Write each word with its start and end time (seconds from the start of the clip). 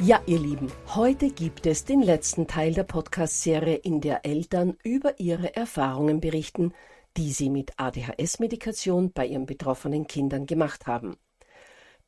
Ja, 0.00 0.22
ihr 0.26 0.38
Lieben, 0.38 0.70
heute 0.94 1.28
gibt 1.28 1.66
es 1.66 1.84
den 1.84 2.02
letzten 2.02 2.46
Teil 2.46 2.72
der 2.72 2.84
Podcast-Serie, 2.84 3.74
in 3.74 4.00
der 4.00 4.24
Eltern 4.24 4.76
über 4.84 5.18
ihre 5.18 5.56
Erfahrungen 5.56 6.20
berichten, 6.20 6.72
die 7.16 7.32
sie 7.32 7.50
mit 7.50 7.72
ADHS-Medikation 7.80 9.10
bei 9.12 9.26
ihren 9.26 9.44
betroffenen 9.44 10.06
Kindern 10.06 10.46
gemacht 10.46 10.86
haben. 10.86 11.16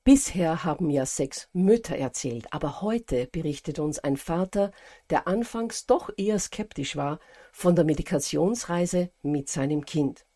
Bisher 0.04 0.62
haben 0.62 0.88
ja 0.88 1.04
sechs 1.04 1.48
Mütter 1.52 1.96
erzählt, 1.96 2.52
aber 2.52 2.80
heute 2.80 3.26
berichtet 3.26 3.80
uns 3.80 3.98
ein 3.98 4.16
Vater, 4.16 4.70
der 5.10 5.26
anfangs 5.26 5.86
doch 5.86 6.10
eher 6.16 6.38
skeptisch 6.38 6.94
war, 6.94 7.18
von 7.50 7.74
der 7.74 7.84
Medikationsreise 7.84 9.10
mit 9.22 9.48
seinem 9.48 9.84
Kind. 9.84 10.26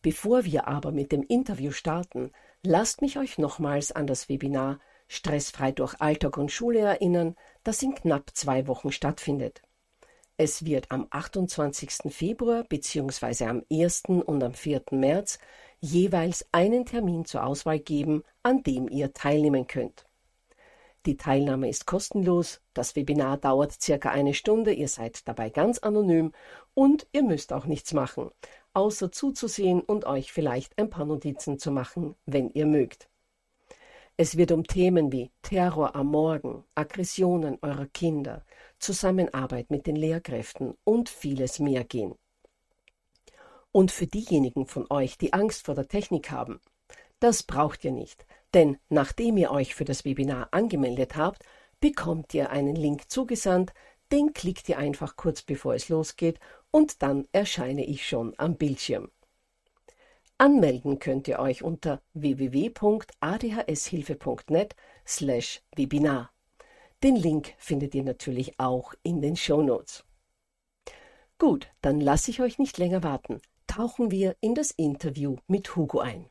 Bevor 0.00 0.44
wir 0.44 0.68
aber 0.68 0.92
mit 0.92 1.10
dem 1.10 1.24
Interview 1.24 1.72
starten, 1.72 2.30
lasst 2.62 3.02
mich 3.02 3.18
euch 3.18 3.36
nochmals 3.36 3.90
an 3.90 4.06
das 4.06 4.28
Webinar 4.28 4.78
stressfrei 5.12 5.72
durch 5.72 6.00
Alltag 6.00 6.38
und 6.38 6.50
Schule 6.50 6.80
erinnern, 6.80 7.36
das 7.64 7.82
in 7.82 7.94
knapp 7.94 8.30
zwei 8.32 8.66
Wochen 8.66 8.92
stattfindet. 8.92 9.60
Es 10.38 10.64
wird 10.64 10.90
am 10.90 11.06
28. 11.10 12.10
Februar 12.10 12.64
bzw. 12.64 13.44
am 13.44 13.62
1. 13.70 14.04
und 14.06 14.42
am 14.42 14.54
4. 14.54 14.82
März 14.92 15.38
jeweils 15.80 16.46
einen 16.50 16.86
Termin 16.86 17.26
zur 17.26 17.44
Auswahl 17.44 17.78
geben, 17.78 18.22
an 18.42 18.62
dem 18.62 18.88
ihr 18.88 19.12
teilnehmen 19.12 19.66
könnt. 19.66 20.06
Die 21.04 21.18
Teilnahme 21.18 21.68
ist 21.68 21.84
kostenlos, 21.86 22.62
das 22.72 22.96
Webinar 22.96 23.36
dauert 23.36 23.82
circa 23.82 24.10
eine 24.10 24.32
Stunde, 24.32 24.72
ihr 24.72 24.88
seid 24.88 25.28
dabei 25.28 25.50
ganz 25.50 25.78
anonym 25.78 26.32
und 26.74 27.06
ihr 27.12 27.24
müsst 27.24 27.52
auch 27.52 27.66
nichts 27.66 27.92
machen, 27.92 28.30
außer 28.72 29.12
zuzusehen 29.12 29.80
und 29.80 30.06
euch 30.06 30.32
vielleicht 30.32 30.78
ein 30.78 30.88
paar 30.88 31.04
Notizen 31.04 31.58
zu 31.58 31.70
machen, 31.70 32.14
wenn 32.24 32.50
ihr 32.50 32.66
mögt. 32.66 33.11
Es 34.18 34.36
wird 34.36 34.52
um 34.52 34.64
Themen 34.64 35.10
wie 35.10 35.30
Terror 35.40 35.96
am 35.96 36.08
Morgen, 36.08 36.64
Aggressionen 36.74 37.58
eurer 37.62 37.86
Kinder, 37.86 38.44
Zusammenarbeit 38.78 39.70
mit 39.70 39.86
den 39.86 39.96
Lehrkräften 39.96 40.74
und 40.84 41.08
vieles 41.08 41.58
mehr 41.58 41.84
gehen. 41.84 42.14
Und 43.72 43.90
für 43.90 44.06
diejenigen 44.06 44.66
von 44.66 44.86
euch, 44.90 45.16
die 45.16 45.32
Angst 45.32 45.64
vor 45.64 45.74
der 45.74 45.88
Technik 45.88 46.30
haben, 46.30 46.60
das 47.20 47.42
braucht 47.42 47.84
ihr 47.84 47.92
nicht, 47.92 48.26
denn 48.52 48.76
nachdem 48.90 49.38
ihr 49.38 49.50
euch 49.50 49.74
für 49.74 49.86
das 49.86 50.04
Webinar 50.04 50.48
angemeldet 50.50 51.16
habt, 51.16 51.42
bekommt 51.80 52.34
ihr 52.34 52.50
einen 52.50 52.76
Link 52.76 53.10
zugesandt, 53.10 53.72
den 54.12 54.34
klickt 54.34 54.68
ihr 54.68 54.76
einfach 54.76 55.16
kurz 55.16 55.40
bevor 55.40 55.74
es 55.74 55.88
losgeht 55.88 56.38
und 56.70 57.02
dann 57.02 57.26
erscheine 57.32 57.86
ich 57.86 58.06
schon 58.06 58.34
am 58.36 58.56
Bildschirm. 58.56 59.10
Anmelden 60.42 60.98
könnt 60.98 61.28
ihr 61.28 61.38
euch 61.38 61.62
unter 61.62 62.02
www.adhshilfe.net 62.14 64.74
slash 65.06 65.62
Webinar. 65.76 66.32
Den 67.04 67.14
Link 67.14 67.54
findet 67.58 67.94
ihr 67.94 68.02
natürlich 68.02 68.58
auch 68.58 68.92
in 69.04 69.20
den 69.20 69.36
Shownotes. 69.36 70.04
Gut, 71.38 71.68
dann 71.80 72.00
lasse 72.00 72.32
ich 72.32 72.40
euch 72.40 72.58
nicht 72.58 72.76
länger 72.76 73.04
warten. 73.04 73.40
Tauchen 73.68 74.10
wir 74.10 74.34
in 74.40 74.56
das 74.56 74.72
Interview 74.72 75.36
mit 75.46 75.76
Hugo 75.76 76.00
ein. 76.00 76.26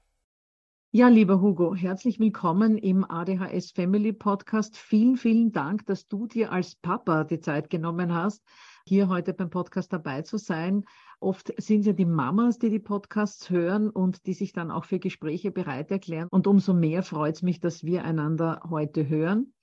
Ja, 0.91 1.07
lieber 1.07 1.39
Hugo, 1.39 1.73
herzlich 1.73 2.19
willkommen 2.19 2.77
im 2.77 3.09
ADHS 3.09 3.71
Family 3.71 4.11
Podcast. 4.11 4.75
Vielen, 4.75 5.15
vielen 5.15 5.53
Dank, 5.53 5.85
dass 5.85 6.09
du 6.09 6.27
dir 6.27 6.51
als 6.51 6.75
Papa 6.75 7.23
die 7.23 7.39
Zeit 7.39 7.69
genommen 7.69 8.13
hast, 8.13 8.43
hier 8.91 9.07
heute 9.07 9.33
beim 9.33 9.49
Podcast 9.49 9.93
dabei 9.93 10.21
zu 10.21 10.35
sein. 10.35 10.83
Oft 11.21 11.53
sind 11.55 11.79
es 11.79 11.85
ja 11.85 11.93
die 11.93 12.03
Mamas, 12.03 12.59
die 12.59 12.69
die 12.69 12.77
Podcasts 12.77 13.49
hören 13.49 13.89
und 13.89 14.25
die 14.25 14.33
sich 14.33 14.51
dann 14.51 14.69
auch 14.69 14.83
für 14.83 14.99
Gespräche 14.99 15.49
bereit 15.49 15.91
erklären. 15.91 16.27
Und 16.29 16.45
umso 16.45 16.73
mehr 16.73 17.01
freut 17.01 17.35
es 17.35 17.41
mich, 17.41 17.61
dass 17.61 17.85
wir 17.85 18.03
einander 18.03 18.61
heute 18.69 19.07
hören. 19.07 19.53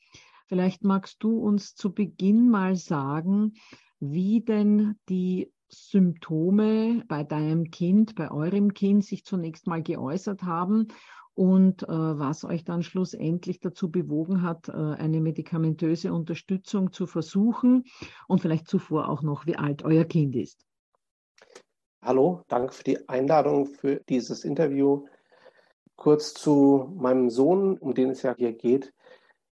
Vielleicht 0.46 0.82
magst 0.82 1.22
du 1.22 1.36
uns 1.40 1.74
zu 1.74 1.92
Beginn 1.92 2.48
mal 2.48 2.74
sagen, 2.74 3.52
wie 4.00 4.40
denn 4.40 4.94
die 5.10 5.52
Symptome 5.68 7.04
bei 7.06 7.22
deinem 7.22 7.70
Kind, 7.70 8.14
bei 8.14 8.30
eurem 8.30 8.72
Kind 8.72 9.04
sich 9.04 9.26
zunächst 9.26 9.66
mal 9.66 9.82
geäußert 9.82 10.44
haben 10.44 10.88
und 11.38 11.84
äh, 11.84 11.86
was 11.88 12.42
euch 12.42 12.64
dann 12.64 12.82
schlussendlich 12.82 13.60
dazu 13.60 13.92
bewogen 13.92 14.42
hat, 14.42 14.68
äh, 14.68 14.72
eine 14.72 15.20
medikamentöse 15.20 16.12
Unterstützung 16.12 16.92
zu 16.92 17.06
versuchen 17.06 17.84
und 18.26 18.40
vielleicht 18.40 18.66
zuvor 18.66 19.08
auch 19.08 19.22
noch, 19.22 19.46
wie 19.46 19.54
alt 19.54 19.84
euer 19.84 20.04
Kind 20.04 20.34
ist. 20.34 20.66
Hallo, 22.02 22.42
danke 22.48 22.72
für 22.72 22.82
die 22.82 23.08
Einladung 23.08 23.66
für 23.66 24.00
dieses 24.08 24.44
Interview. 24.44 25.06
Kurz 25.94 26.34
zu 26.34 26.92
meinem 26.96 27.30
Sohn, 27.30 27.78
um 27.78 27.94
den 27.94 28.10
es 28.10 28.22
ja 28.22 28.34
hier 28.36 28.52
geht. 28.52 28.92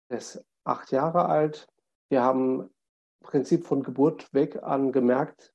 Er 0.10 0.18
ist 0.18 0.44
acht 0.64 0.92
Jahre 0.92 1.28
alt. 1.28 1.68
Wir 2.10 2.24
haben 2.24 2.62
im 2.62 2.70
Prinzip 3.22 3.64
von 3.64 3.84
Geburt 3.84 4.34
weg 4.34 4.64
an 4.64 4.92
gemerkt, 4.92 5.54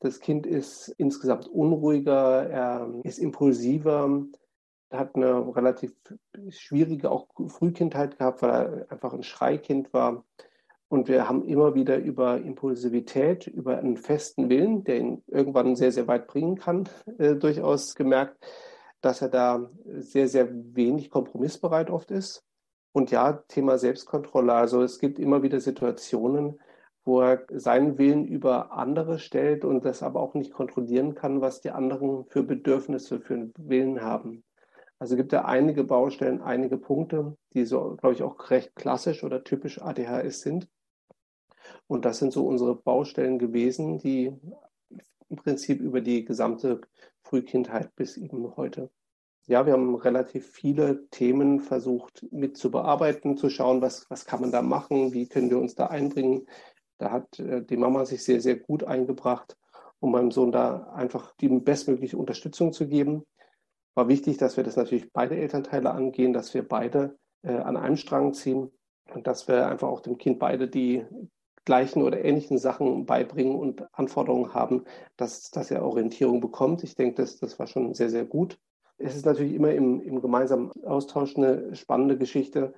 das 0.00 0.20
Kind 0.20 0.46
ist 0.46 0.88
insgesamt 0.98 1.48
unruhiger, 1.48 2.48
er 2.50 2.94
ist 3.02 3.18
impulsiver, 3.18 4.26
hat 4.90 5.14
eine 5.14 5.54
relativ 5.54 5.92
schwierige 6.48 7.10
auch 7.10 7.28
Frühkindheit 7.48 8.18
gehabt, 8.18 8.42
weil 8.42 8.50
er 8.50 8.92
einfach 8.92 9.12
ein 9.12 9.22
Schreikind 9.22 9.92
war. 9.92 10.24
Und 10.88 11.06
wir 11.06 11.28
haben 11.28 11.44
immer 11.44 11.74
wieder 11.74 11.98
über 11.98 12.38
Impulsivität, 12.38 13.46
über 13.46 13.78
einen 13.78 13.96
festen 13.96 14.48
Willen, 14.48 14.82
der 14.82 14.98
ihn 14.98 15.22
irgendwann 15.28 15.76
sehr, 15.76 15.92
sehr 15.92 16.08
weit 16.08 16.26
bringen 16.26 16.56
kann, 16.56 16.88
äh, 17.18 17.36
durchaus 17.36 17.94
gemerkt, 17.94 18.44
dass 19.00 19.22
er 19.22 19.28
da 19.28 19.70
sehr, 19.84 20.26
sehr 20.26 20.48
wenig 20.50 21.10
kompromissbereit 21.10 21.90
oft 21.90 22.10
ist. 22.10 22.44
Und 22.92 23.12
ja, 23.12 23.44
Thema 23.46 23.78
Selbstkontrolle. 23.78 24.52
Also 24.52 24.82
es 24.82 24.98
gibt 24.98 25.20
immer 25.20 25.44
wieder 25.44 25.60
Situationen, 25.60 26.60
wo 27.04 27.20
er 27.20 27.44
seinen 27.52 27.98
Willen 27.98 28.26
über 28.26 28.72
andere 28.72 29.20
stellt 29.20 29.64
und 29.64 29.84
das 29.84 30.02
aber 30.02 30.20
auch 30.20 30.34
nicht 30.34 30.52
kontrollieren 30.52 31.14
kann, 31.14 31.40
was 31.40 31.60
die 31.60 31.70
anderen 31.70 32.24
für 32.26 32.42
Bedürfnisse, 32.42 33.20
für 33.20 33.34
einen 33.34 33.52
Willen 33.56 34.02
haben. 34.02 34.42
Also 35.00 35.16
gibt 35.16 35.32
ja 35.32 35.46
einige 35.46 35.82
Baustellen, 35.82 36.42
einige 36.42 36.76
Punkte, 36.76 37.38
die 37.54 37.64
so, 37.64 37.96
glaube 37.96 38.14
ich, 38.14 38.22
auch 38.22 38.50
recht 38.50 38.76
klassisch 38.76 39.24
oder 39.24 39.42
typisch 39.42 39.80
ADHS 39.80 40.42
sind. 40.42 40.68
Und 41.86 42.04
das 42.04 42.18
sind 42.18 42.34
so 42.34 42.46
unsere 42.46 42.76
Baustellen 42.76 43.38
gewesen, 43.38 43.98
die 43.98 44.30
im 45.30 45.36
Prinzip 45.36 45.80
über 45.80 46.02
die 46.02 46.26
gesamte 46.26 46.82
Frühkindheit 47.22 47.96
bis 47.96 48.18
eben 48.18 48.56
heute. 48.56 48.90
Ja, 49.46 49.64
wir 49.64 49.72
haben 49.72 49.94
relativ 49.94 50.50
viele 50.50 51.08
Themen 51.08 51.60
versucht 51.60 52.26
mit 52.30 52.58
zu 52.58 52.70
bearbeiten, 52.70 53.38
zu 53.38 53.48
schauen, 53.48 53.80
was, 53.80 54.08
was 54.10 54.26
kann 54.26 54.42
man 54.42 54.52
da 54.52 54.60
machen, 54.60 55.14
wie 55.14 55.28
können 55.28 55.48
wir 55.48 55.58
uns 55.58 55.74
da 55.74 55.86
einbringen. 55.86 56.46
Da 56.98 57.10
hat 57.10 57.38
äh, 57.38 57.64
die 57.64 57.78
Mama 57.78 58.04
sich 58.04 58.22
sehr, 58.22 58.42
sehr 58.42 58.56
gut 58.56 58.84
eingebracht, 58.84 59.56
um 59.98 60.12
meinem 60.12 60.30
Sohn 60.30 60.52
da 60.52 60.92
einfach 60.92 61.34
die 61.40 61.48
bestmögliche 61.48 62.18
Unterstützung 62.18 62.74
zu 62.74 62.86
geben. 62.86 63.24
War 64.00 64.08
wichtig, 64.08 64.38
dass 64.38 64.56
wir 64.56 64.64
das 64.64 64.76
natürlich 64.76 65.12
beide 65.12 65.36
Elternteile 65.36 65.90
angehen, 65.90 66.32
dass 66.32 66.54
wir 66.54 66.66
beide 66.66 67.18
äh, 67.42 67.52
an 67.52 67.76
einem 67.76 67.98
Strang 67.98 68.32
ziehen 68.32 68.70
und 69.12 69.26
dass 69.26 69.46
wir 69.46 69.66
einfach 69.66 69.88
auch 69.88 70.00
dem 70.00 70.16
Kind 70.16 70.38
beide 70.38 70.68
die 70.68 71.04
gleichen 71.66 72.02
oder 72.02 72.24
ähnlichen 72.24 72.56
Sachen 72.56 73.04
beibringen 73.04 73.56
und 73.56 73.86
Anforderungen 73.92 74.54
haben, 74.54 74.84
dass, 75.18 75.50
dass 75.50 75.70
er 75.70 75.84
Orientierung 75.84 76.40
bekommt. 76.40 76.82
Ich 76.82 76.94
denke, 76.94 77.16
das, 77.16 77.36
das 77.40 77.58
war 77.58 77.66
schon 77.66 77.92
sehr, 77.92 78.08
sehr 78.08 78.24
gut. 78.24 78.58
Es 78.96 79.14
ist 79.14 79.26
natürlich 79.26 79.52
immer 79.52 79.72
im, 79.72 80.00
im 80.00 80.22
gemeinsamen 80.22 80.70
Austausch 80.82 81.36
eine 81.36 81.76
spannende 81.76 82.16
Geschichte, 82.16 82.72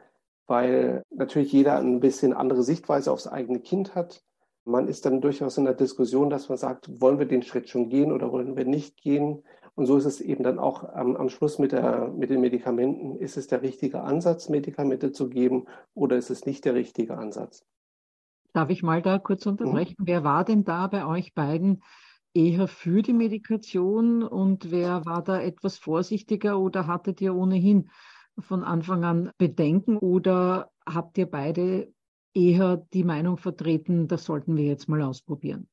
weil 0.48 1.04
natürlich 1.10 1.52
jeder 1.52 1.78
ein 1.78 2.00
bisschen 2.00 2.32
andere 2.32 2.64
Sichtweise 2.64 3.12
aufs 3.12 3.28
eigene 3.28 3.60
Kind 3.60 3.94
hat. 3.94 4.24
Man 4.64 4.88
ist 4.88 5.06
dann 5.06 5.20
durchaus 5.20 5.56
in 5.56 5.66
der 5.66 5.74
Diskussion, 5.74 6.30
dass 6.30 6.48
man 6.48 6.58
sagt, 6.58 7.00
wollen 7.00 7.20
wir 7.20 7.26
den 7.26 7.42
Schritt 7.42 7.68
schon 7.68 7.90
gehen 7.90 8.10
oder 8.10 8.32
wollen 8.32 8.56
wir 8.56 8.64
nicht 8.64 8.96
gehen? 9.00 9.44
Und 9.74 9.86
so 9.86 9.96
ist 9.96 10.04
es 10.04 10.20
eben 10.20 10.44
dann 10.44 10.58
auch 10.58 10.84
am, 10.84 11.16
am 11.16 11.28
Schluss 11.28 11.58
mit, 11.58 11.72
der, 11.72 12.08
mit 12.08 12.30
den 12.30 12.40
Medikamenten. 12.40 13.16
Ist 13.16 13.36
es 13.36 13.46
der 13.46 13.62
richtige 13.62 14.02
Ansatz, 14.02 14.48
Medikamente 14.48 15.12
zu 15.12 15.28
geben 15.28 15.66
oder 15.94 16.16
ist 16.16 16.30
es 16.30 16.44
nicht 16.44 16.64
der 16.64 16.74
richtige 16.74 17.16
Ansatz? 17.16 17.64
Darf 18.52 18.68
ich 18.68 18.82
mal 18.82 19.00
da 19.00 19.18
kurz 19.18 19.46
unterbrechen? 19.46 19.96
Mhm. 19.98 20.06
Wer 20.06 20.24
war 20.24 20.44
denn 20.44 20.64
da 20.64 20.86
bei 20.88 21.06
euch 21.06 21.32
beiden 21.32 21.82
eher 22.34 22.68
für 22.68 23.02
die 23.02 23.14
Medikation 23.14 24.22
und 24.22 24.70
wer 24.70 25.04
war 25.06 25.22
da 25.22 25.40
etwas 25.40 25.78
vorsichtiger 25.78 26.58
oder 26.58 26.86
hattet 26.86 27.20
ihr 27.20 27.34
ohnehin 27.34 27.90
von 28.38 28.64
Anfang 28.64 29.04
an 29.04 29.30
Bedenken 29.38 29.96
oder 29.96 30.70
habt 30.86 31.18
ihr 31.18 31.26
beide 31.26 31.92
eher 32.34 32.78
die 32.92 33.04
Meinung 33.04 33.36
vertreten, 33.36 34.08
das 34.08 34.24
sollten 34.24 34.56
wir 34.56 34.64
jetzt 34.64 34.88
mal 34.88 35.02
ausprobieren? 35.02 35.68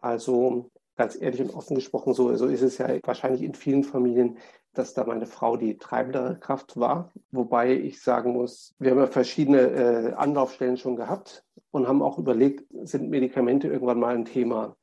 Also 0.00 0.70
ganz 0.96 1.20
ehrlich 1.20 1.40
und 1.40 1.54
offen 1.54 1.74
gesprochen, 1.74 2.14
so, 2.14 2.34
so 2.36 2.46
ist 2.46 2.62
es 2.62 2.78
ja 2.78 2.88
wahrscheinlich 3.04 3.42
in 3.42 3.54
vielen 3.54 3.84
Familien, 3.84 4.38
dass 4.74 4.94
da 4.94 5.04
meine 5.04 5.26
Frau 5.26 5.56
die 5.56 5.78
treibendere 5.78 6.38
Kraft 6.38 6.78
war. 6.78 7.12
Wobei 7.30 7.74
ich 7.74 8.02
sagen 8.02 8.32
muss, 8.32 8.74
wir 8.78 8.90
haben 8.90 8.98
ja 8.98 9.06
verschiedene 9.06 9.60
äh, 9.60 10.12
Anlaufstellen 10.14 10.76
schon 10.76 10.96
gehabt 10.96 11.44
und 11.70 11.88
haben 11.88 12.02
auch 12.02 12.18
überlegt, 12.18 12.64
sind 12.82 13.10
Medikamente 13.10 13.68
irgendwann 13.68 14.00
mal 14.00 14.14
ein 14.14 14.24
Thema? 14.24 14.76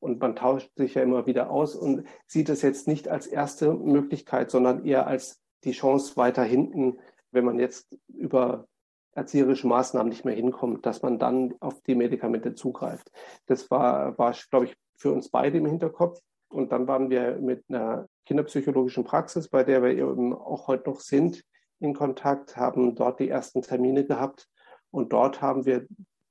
Und 0.00 0.20
man 0.20 0.34
tauscht 0.34 0.70
sich 0.76 0.94
ja 0.94 1.02
immer 1.02 1.26
wieder 1.26 1.50
aus 1.50 1.76
und 1.76 2.04
sieht 2.26 2.48
es 2.48 2.62
jetzt 2.62 2.88
nicht 2.88 3.08
als 3.08 3.26
erste 3.26 3.72
Möglichkeit, 3.72 4.50
sondern 4.50 4.84
eher 4.84 5.06
als 5.06 5.40
die 5.62 5.72
Chance 5.72 6.16
weiter 6.16 6.42
hinten, 6.42 6.98
wenn 7.30 7.44
man 7.44 7.60
jetzt 7.60 7.96
über 8.08 8.66
erzieherische 9.14 9.66
Maßnahmen 9.66 10.08
nicht 10.08 10.24
mehr 10.24 10.34
hinkommt, 10.34 10.86
dass 10.86 11.02
man 11.02 11.18
dann 11.18 11.54
auf 11.60 11.80
die 11.82 11.94
Medikamente 11.94 12.54
zugreift. 12.54 13.12
Das 13.46 13.70
war, 13.70 14.18
war 14.18 14.34
glaube 14.50 14.66
ich, 14.66 14.76
für 15.02 15.12
uns 15.12 15.28
beide 15.28 15.58
im 15.58 15.66
Hinterkopf. 15.66 16.20
Und 16.48 16.70
dann 16.70 16.86
waren 16.86 17.10
wir 17.10 17.38
mit 17.38 17.64
einer 17.68 18.06
kinderpsychologischen 18.26 19.04
Praxis, 19.04 19.48
bei 19.48 19.64
der 19.64 19.82
wir 19.82 19.90
eben 19.90 20.32
auch 20.32 20.68
heute 20.68 20.90
noch 20.90 21.00
sind, 21.00 21.44
in 21.80 21.94
Kontakt, 21.94 22.56
haben 22.56 22.94
dort 22.94 23.18
die 23.18 23.28
ersten 23.28 23.62
Termine 23.62 24.06
gehabt. 24.06 24.48
Und 24.90 25.12
dort 25.12 25.42
haben 25.42 25.66
wir 25.66 25.86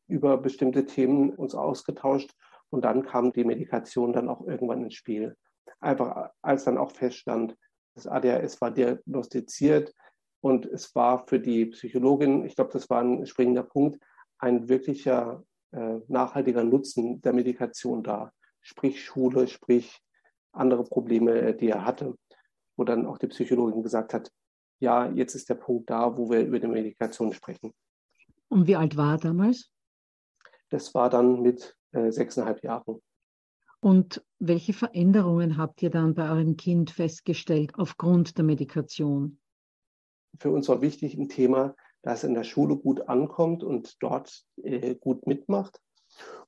über 0.07 0.37
bestimmte 0.37 0.85
Themen 0.85 1.31
uns 1.31 1.53
ausgetauscht. 1.53 2.31
Und 2.69 2.85
dann 2.85 3.03
kam 3.03 3.33
die 3.33 3.43
Medikation 3.43 4.13
dann 4.13 4.29
auch 4.29 4.47
irgendwann 4.47 4.83
ins 4.83 4.93
Spiel. 4.93 5.35
Einfach 5.81 6.29
als 6.41 6.63
dann 6.63 6.77
auch 6.77 6.91
feststand, 6.91 7.57
das 7.95 8.07
ADHS 8.07 8.61
war 8.61 8.71
diagnostiziert 8.71 9.93
und 10.39 10.65
es 10.65 10.95
war 10.95 11.27
für 11.27 11.39
die 11.39 11.65
Psychologin, 11.65 12.45
ich 12.45 12.55
glaube, 12.55 12.71
das 12.71 12.89
war 12.89 13.01
ein 13.01 13.25
springender 13.25 13.63
Punkt, 13.63 13.99
ein 14.37 14.69
wirklicher 14.69 15.43
äh, 15.71 15.99
nachhaltiger 16.07 16.63
Nutzen 16.63 17.21
der 17.21 17.33
Medikation 17.33 18.03
da. 18.03 18.31
Sprich 18.61 19.03
Schule, 19.03 19.47
sprich 19.47 19.99
andere 20.51 20.83
Probleme, 20.83 21.53
die 21.53 21.69
er 21.69 21.85
hatte, 21.85 22.15
wo 22.75 22.83
dann 22.83 23.05
auch 23.05 23.17
die 23.17 23.27
Psychologin 23.27 23.83
gesagt 23.83 24.13
hat, 24.13 24.31
ja, 24.79 25.09
jetzt 25.11 25.35
ist 25.35 25.49
der 25.49 25.55
Punkt 25.55 25.89
da, 25.89 26.17
wo 26.17 26.29
wir 26.29 26.41
über 26.41 26.59
die 26.59 26.67
Medikation 26.67 27.33
sprechen. 27.33 27.71
Und 28.49 28.67
wie 28.67 28.75
alt 28.75 28.97
war 28.97 29.13
er 29.13 29.17
damals? 29.17 29.71
Das 30.69 30.93
war 30.93 31.09
dann 31.09 31.41
mit 31.41 31.75
äh, 31.91 32.11
sechseinhalb 32.11 32.63
Jahren. 32.63 33.01
Und 33.79 34.23
welche 34.39 34.73
Veränderungen 34.73 35.57
habt 35.57 35.81
ihr 35.81 35.89
dann 35.89 36.13
bei 36.13 36.29
eurem 36.29 36.55
Kind 36.55 36.91
festgestellt 36.91 37.73
aufgrund 37.75 38.37
der 38.37 38.45
Medikation? 38.45 39.39
Für 40.37 40.51
uns 40.51 40.69
war 40.69 40.81
wichtig 40.81 41.15
ein 41.15 41.29
Thema, 41.29 41.75
das 42.03 42.23
in 42.23 42.33
der 42.33 42.43
Schule 42.43 42.77
gut 42.77 43.07
ankommt 43.07 43.63
und 43.63 44.01
dort 44.01 44.43
äh, 44.63 44.95
gut 44.95 45.27
mitmacht. 45.27 45.79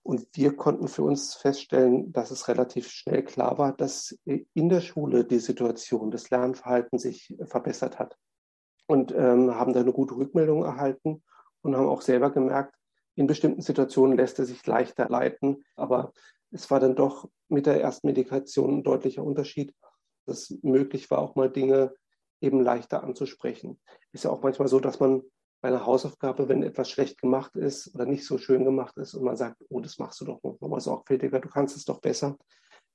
Und 0.03 0.27
wir 0.33 0.55
konnten 0.55 0.89
für 0.89 1.03
uns 1.03 1.33
feststellen, 1.33 2.11
dass 2.11 2.29
es 2.29 2.49
relativ 2.49 2.89
schnell 2.89 3.23
klar 3.23 3.57
war, 3.57 3.73
dass 3.73 4.17
äh, 4.25 4.45
in 4.53 4.69
der 4.69 4.81
Schule 4.81 5.23
die 5.23 5.39
Situation, 5.39 6.11
das 6.11 6.29
Lernverhalten 6.29 6.99
sich 6.99 7.33
verbessert 7.45 7.99
hat. 7.99 8.17
Und 8.85 9.13
ähm, 9.13 9.55
haben 9.55 9.73
da 9.73 9.79
eine 9.79 9.93
gute 9.93 10.15
Rückmeldung 10.17 10.63
erhalten 10.63 11.23
und 11.61 11.75
haben 11.75 11.87
auch 11.87 12.01
selber 12.01 12.31
gemerkt, 12.31 12.75
in 13.15 13.27
bestimmten 13.27 13.61
Situationen 13.61 14.17
lässt 14.17 14.39
er 14.39 14.45
sich 14.45 14.65
leichter 14.65 15.07
leiten, 15.07 15.63
aber 15.75 16.11
es 16.51 16.69
war 16.69 16.79
dann 16.79 16.95
doch 16.95 17.29
mit 17.47 17.65
der 17.65 17.81
ersten 17.81 18.07
Medikation 18.07 18.79
ein 18.79 18.83
deutlicher 18.83 19.23
Unterschied, 19.23 19.73
dass 20.25 20.49
es 20.49 20.63
möglich 20.63 21.09
war, 21.11 21.19
auch 21.19 21.35
mal 21.35 21.49
Dinge 21.49 21.93
eben 22.41 22.61
leichter 22.61 23.03
anzusprechen. 23.03 23.79
Ist 24.11 24.25
ja 24.25 24.31
auch 24.31 24.41
manchmal 24.41 24.67
so, 24.67 24.79
dass 24.79 24.99
man 24.99 25.23
bei 25.63 25.69
einer 25.69 25.85
Hausaufgabe, 25.85 26.49
wenn 26.49 26.61
etwas 26.61 26.89
schlecht 26.89 27.21
gemacht 27.21 27.55
ist 27.55 27.95
oder 27.95 28.05
nicht 28.05 28.25
so 28.25 28.37
schön 28.37 28.65
gemacht 28.65 28.97
ist 28.97 29.13
und 29.13 29.23
man 29.23 29.37
sagt, 29.37 29.63
oh, 29.69 29.79
das 29.79 29.97
machst 29.97 30.19
du 30.19 30.25
doch 30.25 30.43
noch 30.43 30.59
mal 30.59 30.81
sorgfältiger, 30.81 31.39
du 31.39 31.47
kannst 31.47 31.77
es 31.77 31.85
doch 31.85 32.01
besser, 32.01 32.37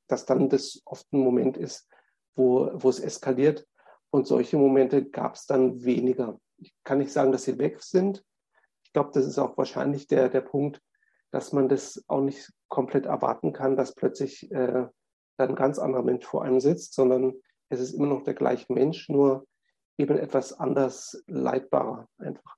dass 0.07 0.27
dann 0.27 0.51
das 0.51 0.83
oft 0.85 1.11
ein 1.15 1.21
Moment 1.21 1.57
ist, 1.57 1.89
wo, 2.37 2.71
wo 2.75 2.91
es 2.91 3.01
eskaliert. 3.01 3.67
Und 4.11 4.27
solche 4.27 4.59
Momente 4.59 5.09
gab 5.09 5.35
es 5.35 5.47
dann 5.47 5.83
weniger. 5.83 6.39
Ich 6.59 6.75
kann 6.85 6.99
nicht 6.99 7.11
sagen, 7.11 7.33
dass 7.33 7.45
sie 7.45 7.59
weg 7.59 7.83
sind, 7.83 8.23
ich 8.83 8.93
glaube, 8.93 9.13
das 9.15 9.25
ist 9.25 9.39
auch 9.39 9.57
wahrscheinlich 9.57 10.07
der, 10.07 10.29
der 10.29 10.43
Punkt, 10.43 10.83
dass 11.31 11.53
man 11.55 11.71
das 11.71 12.05
auch 12.07 12.21
nicht 12.21 12.53
komplett 12.69 13.07
erwarten 13.07 13.55
kann, 13.55 13.77
dass 13.77 13.95
plötzlich 13.95 14.51
äh, 14.51 14.87
ein 15.39 15.55
ganz 15.55 15.79
anderer 15.79 16.03
Mensch 16.03 16.27
vor 16.27 16.43
einem 16.43 16.61
sitzt, 16.61 16.93
sondern 16.93 17.35
es 17.71 17.81
ist 17.81 17.93
immer 17.93 18.07
noch 18.07 18.25
der 18.25 18.35
gleiche 18.35 18.71
Mensch, 18.73 19.09
nur 19.09 19.47
eben 19.97 20.19
etwas 20.19 20.53
anders 20.53 21.23
leitbarer 21.27 22.09
einfach. 22.19 22.58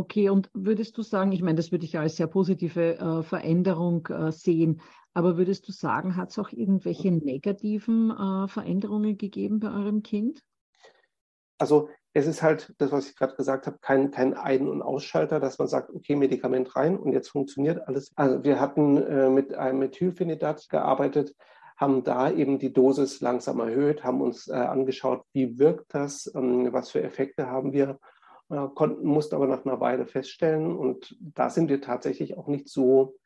Okay, 0.00 0.30
und 0.30 0.48
würdest 0.54 0.96
du 0.96 1.02
sagen, 1.02 1.30
ich 1.32 1.42
meine, 1.42 1.56
das 1.56 1.72
würde 1.72 1.84
ich 1.84 1.98
als 1.98 2.16
sehr 2.16 2.26
positive 2.26 2.96
äh, 2.96 3.22
Veränderung 3.22 4.06
äh, 4.06 4.32
sehen, 4.32 4.80
aber 5.12 5.36
würdest 5.36 5.68
du 5.68 5.72
sagen, 5.72 6.16
hat 6.16 6.30
es 6.30 6.38
auch 6.38 6.52
irgendwelche 6.52 7.12
negativen 7.12 8.10
äh, 8.10 8.48
Veränderungen 8.48 9.18
gegeben 9.18 9.60
bei 9.60 9.68
eurem 9.68 10.02
Kind? 10.02 10.42
Also 11.58 11.90
es 12.14 12.26
ist 12.26 12.40
halt 12.40 12.72
das, 12.78 12.92
was 12.92 13.10
ich 13.10 13.16
gerade 13.16 13.36
gesagt 13.36 13.66
habe, 13.66 13.76
kein, 13.82 14.10
kein 14.10 14.32
Ein- 14.32 14.68
und 14.68 14.80
Ausschalter, 14.80 15.38
dass 15.38 15.58
man 15.58 15.68
sagt, 15.68 15.90
okay, 15.90 16.16
Medikament 16.16 16.74
rein 16.76 16.98
und 16.98 17.12
jetzt 17.12 17.28
funktioniert 17.28 17.86
alles. 17.86 18.10
Also 18.16 18.42
wir 18.42 18.58
hatten 18.58 18.96
äh, 18.96 19.28
mit 19.28 19.52
einem 19.52 19.80
Methylphenidat 19.80 20.70
gearbeitet, 20.70 21.36
haben 21.76 22.04
da 22.04 22.30
eben 22.30 22.58
die 22.58 22.72
Dosis 22.72 23.20
langsam 23.20 23.60
erhöht, 23.60 24.02
haben 24.02 24.22
uns 24.22 24.48
äh, 24.48 24.54
angeschaut, 24.54 25.26
wie 25.34 25.58
wirkt 25.58 25.92
das, 25.92 26.32
ähm, 26.34 26.72
was 26.72 26.90
für 26.90 27.02
Effekte 27.02 27.48
haben 27.48 27.74
wir, 27.74 27.98
konnten, 28.74 29.06
mussten 29.06 29.34
aber 29.34 29.46
nach 29.46 29.64
einer 29.64 29.80
Weile 29.80 30.06
feststellen 30.06 30.76
und 30.76 31.16
da 31.20 31.50
sind 31.50 31.68
wir 31.68 31.80
tatsächlich 31.80 32.36
auch 32.36 32.48
nicht 32.48 32.68
so 32.68 33.16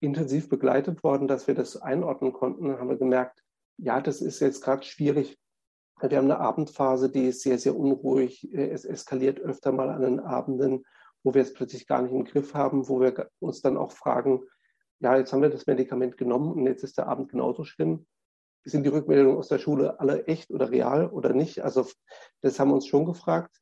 intensiv 0.00 0.48
begleitet 0.48 1.02
worden, 1.02 1.26
dass 1.26 1.48
wir 1.48 1.54
das 1.54 1.76
einordnen 1.76 2.32
konnten. 2.32 2.68
Dann 2.68 2.78
haben 2.78 2.88
wir 2.88 2.96
gemerkt, 2.96 3.42
ja, 3.76 4.00
das 4.00 4.20
ist 4.20 4.40
jetzt 4.40 4.62
gerade 4.62 4.84
schwierig, 4.84 5.38
wir 6.00 6.16
haben 6.16 6.30
eine 6.30 6.38
Abendphase, 6.38 7.10
die 7.10 7.26
ist 7.28 7.42
sehr, 7.42 7.58
sehr 7.58 7.76
unruhig. 7.76 8.48
Es 8.52 8.84
eskaliert 8.84 9.40
öfter 9.40 9.72
mal 9.72 9.90
an 9.90 10.02
den 10.02 10.20
Abenden, 10.20 10.84
wo 11.24 11.34
wir 11.34 11.42
es 11.42 11.52
plötzlich 11.52 11.86
gar 11.86 12.02
nicht 12.02 12.12
im 12.12 12.24
Griff 12.24 12.54
haben, 12.54 12.88
wo 12.88 13.00
wir 13.00 13.28
uns 13.40 13.60
dann 13.62 13.76
auch 13.76 13.90
fragen, 13.90 14.42
ja, 15.00 15.16
jetzt 15.16 15.32
haben 15.32 15.42
wir 15.42 15.50
das 15.50 15.66
Medikament 15.66 16.16
genommen 16.16 16.52
und 16.52 16.66
jetzt 16.66 16.84
ist 16.84 16.98
der 16.98 17.08
Abend 17.08 17.30
genauso 17.30 17.64
schlimm. 17.64 18.06
Sind 18.64 18.84
die 18.84 18.90
Rückmeldungen 18.90 19.38
aus 19.38 19.48
der 19.48 19.58
Schule 19.58 19.98
alle 19.98 20.26
echt 20.26 20.50
oder 20.50 20.70
real 20.70 21.08
oder 21.08 21.32
nicht? 21.32 21.60
Also 21.60 21.86
das 22.42 22.58
haben 22.60 22.68
wir 22.68 22.74
uns 22.74 22.86
schon 22.86 23.04
gefragt. 23.04 23.60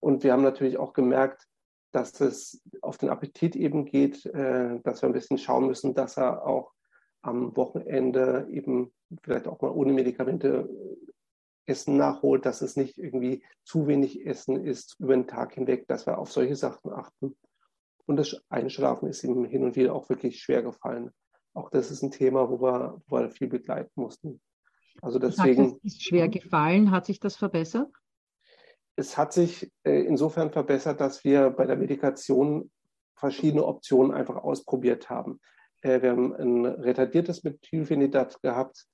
Und 0.00 0.22
wir 0.22 0.32
haben 0.32 0.42
natürlich 0.42 0.78
auch 0.78 0.92
gemerkt, 0.92 1.46
dass 1.92 2.20
es 2.20 2.62
auf 2.82 2.98
den 2.98 3.08
Appetit 3.08 3.56
eben 3.56 3.84
geht, 3.84 4.26
äh, 4.26 4.80
dass 4.82 5.02
wir 5.02 5.08
ein 5.08 5.14
bisschen 5.14 5.38
schauen 5.38 5.66
müssen, 5.66 5.94
dass 5.94 6.16
er 6.16 6.46
auch 6.46 6.72
am 7.22 7.56
Wochenende 7.56 8.46
eben 8.50 8.92
vielleicht 9.22 9.48
auch 9.48 9.60
mal 9.60 9.70
ohne 9.70 9.92
Medikamente 9.92 10.68
Essen 11.66 11.96
nachholt, 11.96 12.46
dass 12.46 12.62
es 12.62 12.76
nicht 12.76 12.98
irgendwie 12.98 13.42
zu 13.64 13.86
wenig 13.86 14.26
Essen 14.26 14.64
ist 14.64 14.96
über 14.98 15.14
den 15.14 15.26
Tag 15.26 15.54
hinweg, 15.54 15.86
dass 15.88 16.06
wir 16.06 16.18
auf 16.18 16.32
solche 16.32 16.56
Sachen 16.56 16.92
achten. 16.92 17.36
Und 18.06 18.16
das 18.16 18.40
Einschlafen 18.48 19.08
ist 19.08 19.22
ihm 19.22 19.44
hin 19.44 19.64
und 19.64 19.76
wieder 19.76 19.94
auch 19.94 20.08
wirklich 20.08 20.40
schwer 20.40 20.62
gefallen. 20.62 21.10
Auch 21.52 21.70
das 21.70 21.90
ist 21.90 22.02
ein 22.02 22.10
Thema, 22.10 22.48
wo 22.48 22.60
wir, 22.60 23.02
wo 23.06 23.18
wir 23.18 23.30
viel 23.30 23.48
begleiten 23.48 23.92
mussten. 23.96 24.40
Also 25.02 25.18
deswegen. 25.18 25.78
Es 25.84 25.94
ist 25.94 26.02
schwer 26.04 26.28
gefallen. 26.28 26.90
Hat 26.90 27.06
sich 27.06 27.20
das 27.20 27.36
verbessert? 27.36 27.90
Es 28.98 29.16
hat 29.16 29.32
sich 29.32 29.70
äh, 29.84 30.00
insofern 30.00 30.50
verbessert, 30.50 31.00
dass 31.00 31.22
wir 31.22 31.50
bei 31.50 31.66
der 31.66 31.76
Medikation 31.76 32.68
verschiedene 33.14 33.64
Optionen 33.64 34.12
einfach 34.12 34.34
ausprobiert 34.34 35.08
haben. 35.08 35.38
Äh, 35.82 36.02
wir 36.02 36.10
haben 36.10 36.34
ein 36.34 36.66
retardiertes 36.66 37.44
Methylphenidat 37.44 38.42
gehabt, 38.42 38.88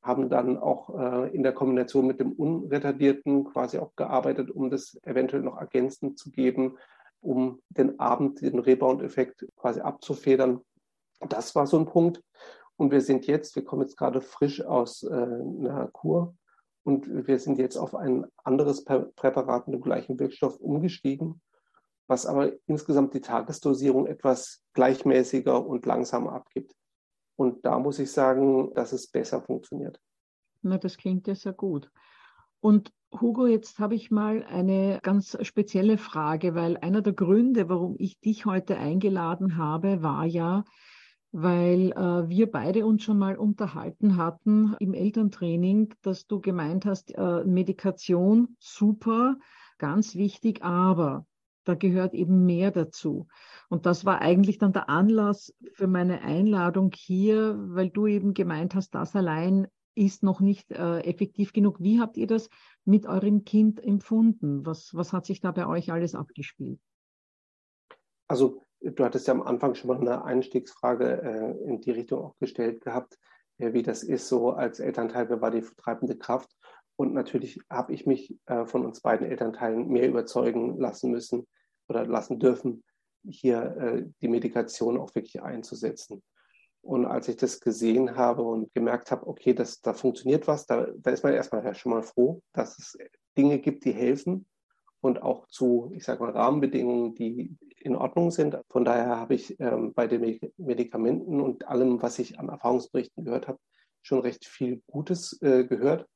haben 0.00 0.30
dann 0.30 0.56
auch 0.56 0.98
äh, 0.98 1.36
in 1.36 1.42
der 1.42 1.52
Kombination 1.52 2.06
mit 2.06 2.20
dem 2.20 2.32
unretardierten 2.32 3.44
quasi 3.52 3.76
auch 3.76 3.94
gearbeitet, 3.96 4.50
um 4.50 4.70
das 4.70 4.98
eventuell 5.02 5.42
noch 5.42 5.58
ergänzend 5.58 6.18
zu 6.18 6.30
geben, 6.30 6.78
um 7.20 7.60
den 7.68 8.00
Abend, 8.00 8.40
den 8.40 8.60
Rebound-Effekt 8.60 9.46
quasi 9.56 9.80
abzufedern. 9.80 10.62
Das 11.28 11.54
war 11.54 11.66
so 11.66 11.78
ein 11.78 11.84
Punkt. 11.84 12.22
Und 12.78 12.92
wir 12.92 13.02
sind 13.02 13.26
jetzt, 13.26 13.56
wir 13.56 13.64
kommen 13.66 13.82
jetzt 13.82 13.98
gerade 13.98 14.22
frisch 14.22 14.64
aus 14.64 15.06
einer 15.06 15.90
Kur 15.92 16.34
und 16.84 17.26
wir 17.26 17.38
sind 17.38 17.58
jetzt 17.58 17.76
auf 17.76 17.94
ein 17.94 18.26
anderes 18.44 18.84
Präparat 18.84 19.66
mit 19.66 19.74
dem 19.74 19.82
gleichen 19.82 20.18
Wirkstoff 20.18 20.58
umgestiegen, 20.58 21.40
was 22.06 22.26
aber 22.26 22.52
insgesamt 22.66 23.14
die 23.14 23.20
Tagesdosierung 23.20 24.06
etwas 24.06 24.62
gleichmäßiger 24.74 25.64
und 25.64 25.86
langsamer 25.86 26.32
abgibt. 26.32 26.74
Und 27.36 27.64
da 27.64 27.78
muss 27.78 27.98
ich 27.98 28.10
sagen, 28.10 28.72
dass 28.74 28.92
es 28.92 29.08
besser 29.08 29.40
funktioniert. 29.40 30.00
Na, 30.62 30.78
das 30.78 30.96
klingt 30.96 31.26
ja 31.26 31.34
sehr 31.34 31.52
gut. 31.52 31.90
Und 32.60 32.92
Hugo, 33.18 33.46
jetzt 33.46 33.78
habe 33.78 33.94
ich 33.94 34.10
mal 34.10 34.44
eine 34.44 35.00
ganz 35.02 35.36
spezielle 35.42 35.98
Frage, 35.98 36.54
weil 36.54 36.76
einer 36.76 37.00
der 37.02 37.14
Gründe, 37.14 37.68
warum 37.68 37.96
ich 37.98 38.20
dich 38.20 38.46
heute 38.46 38.76
eingeladen 38.76 39.56
habe, 39.56 40.02
war 40.02 40.26
ja, 40.26 40.64
weil 41.32 41.92
äh, 41.92 42.28
wir 42.28 42.50
beide 42.50 42.86
uns 42.86 43.02
schon 43.02 43.18
mal 43.18 43.36
unterhalten 43.36 44.16
hatten 44.16 44.74
im 44.80 44.94
Elterntraining, 44.94 45.94
dass 46.02 46.26
du 46.26 46.40
gemeint 46.40 46.86
hast, 46.86 47.14
äh, 47.16 47.44
Medikation 47.44 48.56
super, 48.58 49.36
ganz 49.78 50.16
wichtig, 50.16 50.62
aber 50.62 51.26
da 51.64 51.74
gehört 51.74 52.14
eben 52.14 52.46
mehr 52.46 52.70
dazu. 52.70 53.28
Und 53.68 53.86
das 53.86 54.04
war 54.04 54.20
eigentlich 54.20 54.58
dann 54.58 54.72
der 54.72 54.88
Anlass 54.88 55.54
für 55.72 55.86
meine 55.86 56.22
Einladung 56.22 56.90
hier, 56.94 57.56
weil 57.58 57.90
du 57.90 58.06
eben 58.06 58.34
gemeint 58.34 58.74
hast, 58.74 58.94
das 58.94 59.14
allein 59.14 59.68
ist 59.94 60.22
noch 60.22 60.40
nicht 60.40 60.70
äh, 60.72 61.00
effektiv 61.00 61.52
genug. 61.52 61.80
Wie 61.80 62.00
habt 62.00 62.16
ihr 62.16 62.26
das 62.26 62.48
mit 62.84 63.06
eurem 63.06 63.44
Kind 63.44 63.82
empfunden? 63.82 64.64
Was, 64.64 64.94
was 64.94 65.12
hat 65.12 65.26
sich 65.26 65.40
da 65.40 65.50
bei 65.50 65.66
euch 65.66 65.92
alles 65.92 66.14
abgespielt? 66.14 66.80
Also 68.26 68.64
Du 68.80 69.04
hattest 69.04 69.26
ja 69.26 69.34
am 69.34 69.42
Anfang 69.42 69.74
schon 69.74 69.88
mal 69.88 69.98
eine 69.98 70.24
Einstiegsfrage 70.24 71.22
äh, 71.22 71.68
in 71.68 71.80
die 71.80 71.90
Richtung 71.90 72.24
auch 72.24 72.38
gestellt 72.38 72.80
gehabt, 72.80 73.18
äh, 73.58 73.72
wie 73.72 73.82
das 73.82 74.02
ist, 74.02 74.28
so 74.28 74.50
als 74.50 74.80
Elternteil, 74.80 75.28
wer 75.28 75.40
war 75.40 75.50
die 75.50 75.64
treibende 75.76 76.16
Kraft? 76.16 76.50
Und 76.96 77.14
natürlich 77.14 77.58
habe 77.70 77.92
ich 77.92 78.06
mich 78.06 78.36
äh, 78.46 78.64
von 78.66 78.84
uns 78.84 79.00
beiden 79.00 79.26
Elternteilen 79.26 79.88
mehr 79.88 80.08
überzeugen 80.08 80.78
lassen 80.78 81.10
müssen 81.10 81.46
oder 81.88 82.06
lassen 82.06 82.38
dürfen, 82.38 82.84
hier 83.26 83.76
äh, 83.76 84.06
die 84.22 84.28
Medikation 84.28 84.98
auch 84.98 85.14
wirklich 85.14 85.42
einzusetzen. 85.42 86.22
Und 86.82 87.04
als 87.04 87.28
ich 87.28 87.36
das 87.36 87.60
gesehen 87.60 88.16
habe 88.16 88.42
und 88.42 88.72
gemerkt 88.72 89.10
habe, 89.10 89.26
okay, 89.26 89.52
das, 89.52 89.82
da 89.82 89.92
funktioniert 89.92 90.46
was, 90.46 90.66
da, 90.66 90.88
da 90.96 91.10
ist 91.10 91.22
man 91.22 91.34
erstmal 91.34 91.74
schon 91.74 91.92
mal 91.92 92.02
froh, 92.02 92.42
dass 92.52 92.78
es 92.78 92.96
Dinge 93.36 93.58
gibt, 93.58 93.84
die 93.84 93.92
helfen 93.92 94.46
und 95.00 95.22
auch 95.22 95.46
zu, 95.48 95.90
ich 95.94 96.04
sage 96.04 96.22
mal, 96.22 96.32
Rahmenbedingungen, 96.32 97.14
die 97.14 97.56
in 97.80 97.96
Ordnung 97.96 98.30
sind. 98.30 98.58
Von 98.68 98.84
daher 98.84 99.16
habe 99.16 99.34
ich 99.34 99.58
ähm, 99.58 99.94
bei 99.94 100.06
den 100.06 100.38
Medikamenten 100.58 101.40
und 101.40 101.66
allem, 101.66 102.02
was 102.02 102.18
ich 102.18 102.38
an 102.38 102.48
Erfahrungsberichten 102.48 103.24
gehört 103.24 103.48
habe, 103.48 103.58
schon 104.02 104.20
recht 104.20 104.44
viel 104.44 104.82
Gutes 104.86 105.40
äh, 105.42 105.64
gehört. 105.64 106.06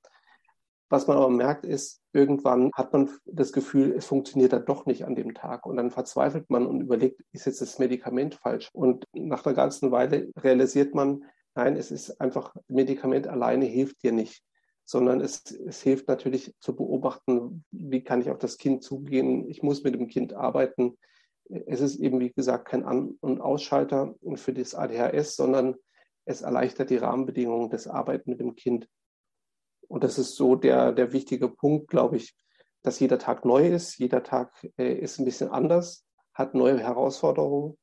Was 0.90 1.06
man 1.06 1.16
aber 1.16 1.30
merkt, 1.30 1.64
ist, 1.64 2.02
irgendwann 2.12 2.70
hat 2.74 2.92
man 2.92 3.10
das 3.24 3.52
Gefühl, 3.52 3.92
es 3.96 4.06
funktioniert 4.06 4.52
dann 4.52 4.66
doch 4.66 4.86
nicht 4.86 5.04
an 5.04 5.14
dem 5.14 5.34
Tag. 5.34 5.66
Und 5.66 5.76
dann 5.76 5.90
verzweifelt 5.90 6.50
man 6.50 6.66
und 6.66 6.82
überlegt, 6.82 7.20
ist 7.32 7.46
jetzt 7.46 7.62
das 7.62 7.78
Medikament 7.78 8.34
falsch? 8.34 8.70
Und 8.72 9.06
nach 9.12 9.44
einer 9.44 9.54
ganzen 9.54 9.90
Weile 9.90 10.30
realisiert 10.36 10.94
man, 10.94 11.24
nein, 11.54 11.76
es 11.76 11.90
ist 11.90 12.20
einfach, 12.20 12.54
Medikament 12.68 13.26
alleine 13.26 13.64
hilft 13.64 14.02
dir 14.02 14.12
nicht 14.12 14.44
sondern 14.84 15.20
es, 15.20 15.42
es 15.50 15.82
hilft 15.82 16.08
natürlich 16.08 16.54
zu 16.60 16.76
beobachten, 16.76 17.64
wie 17.70 18.02
kann 18.02 18.20
ich 18.20 18.30
auf 18.30 18.38
das 18.38 18.58
Kind 18.58 18.82
zugehen. 18.82 19.48
Ich 19.48 19.62
muss 19.62 19.82
mit 19.82 19.94
dem 19.94 20.08
Kind 20.08 20.34
arbeiten. 20.34 20.98
Es 21.48 21.80
ist 21.80 21.96
eben, 21.96 22.20
wie 22.20 22.32
gesagt, 22.32 22.68
kein 22.68 22.84
An- 22.84 23.16
und 23.20 23.40
Ausschalter 23.40 24.14
für 24.34 24.52
das 24.52 24.74
ADHS, 24.74 25.36
sondern 25.36 25.76
es 26.26 26.42
erleichtert 26.42 26.90
die 26.90 26.96
Rahmenbedingungen 26.96 27.70
des 27.70 27.86
Arbeiten 27.86 28.30
mit 28.30 28.40
dem 28.40 28.54
Kind. 28.54 28.88
Und 29.88 30.04
das 30.04 30.18
ist 30.18 30.36
so 30.36 30.54
der, 30.56 30.92
der 30.92 31.12
wichtige 31.12 31.48
Punkt, 31.48 31.88
glaube 31.88 32.16
ich, 32.16 32.34
dass 32.82 33.00
jeder 33.00 33.18
Tag 33.18 33.44
neu 33.44 33.68
ist. 33.68 33.98
Jeder 33.98 34.22
Tag 34.22 34.52
äh, 34.76 34.94
ist 34.94 35.18
ein 35.18 35.24
bisschen 35.24 35.50
anders, 35.50 36.06
hat 36.32 36.54
neue 36.54 36.78
Herausforderungen. 36.78 37.78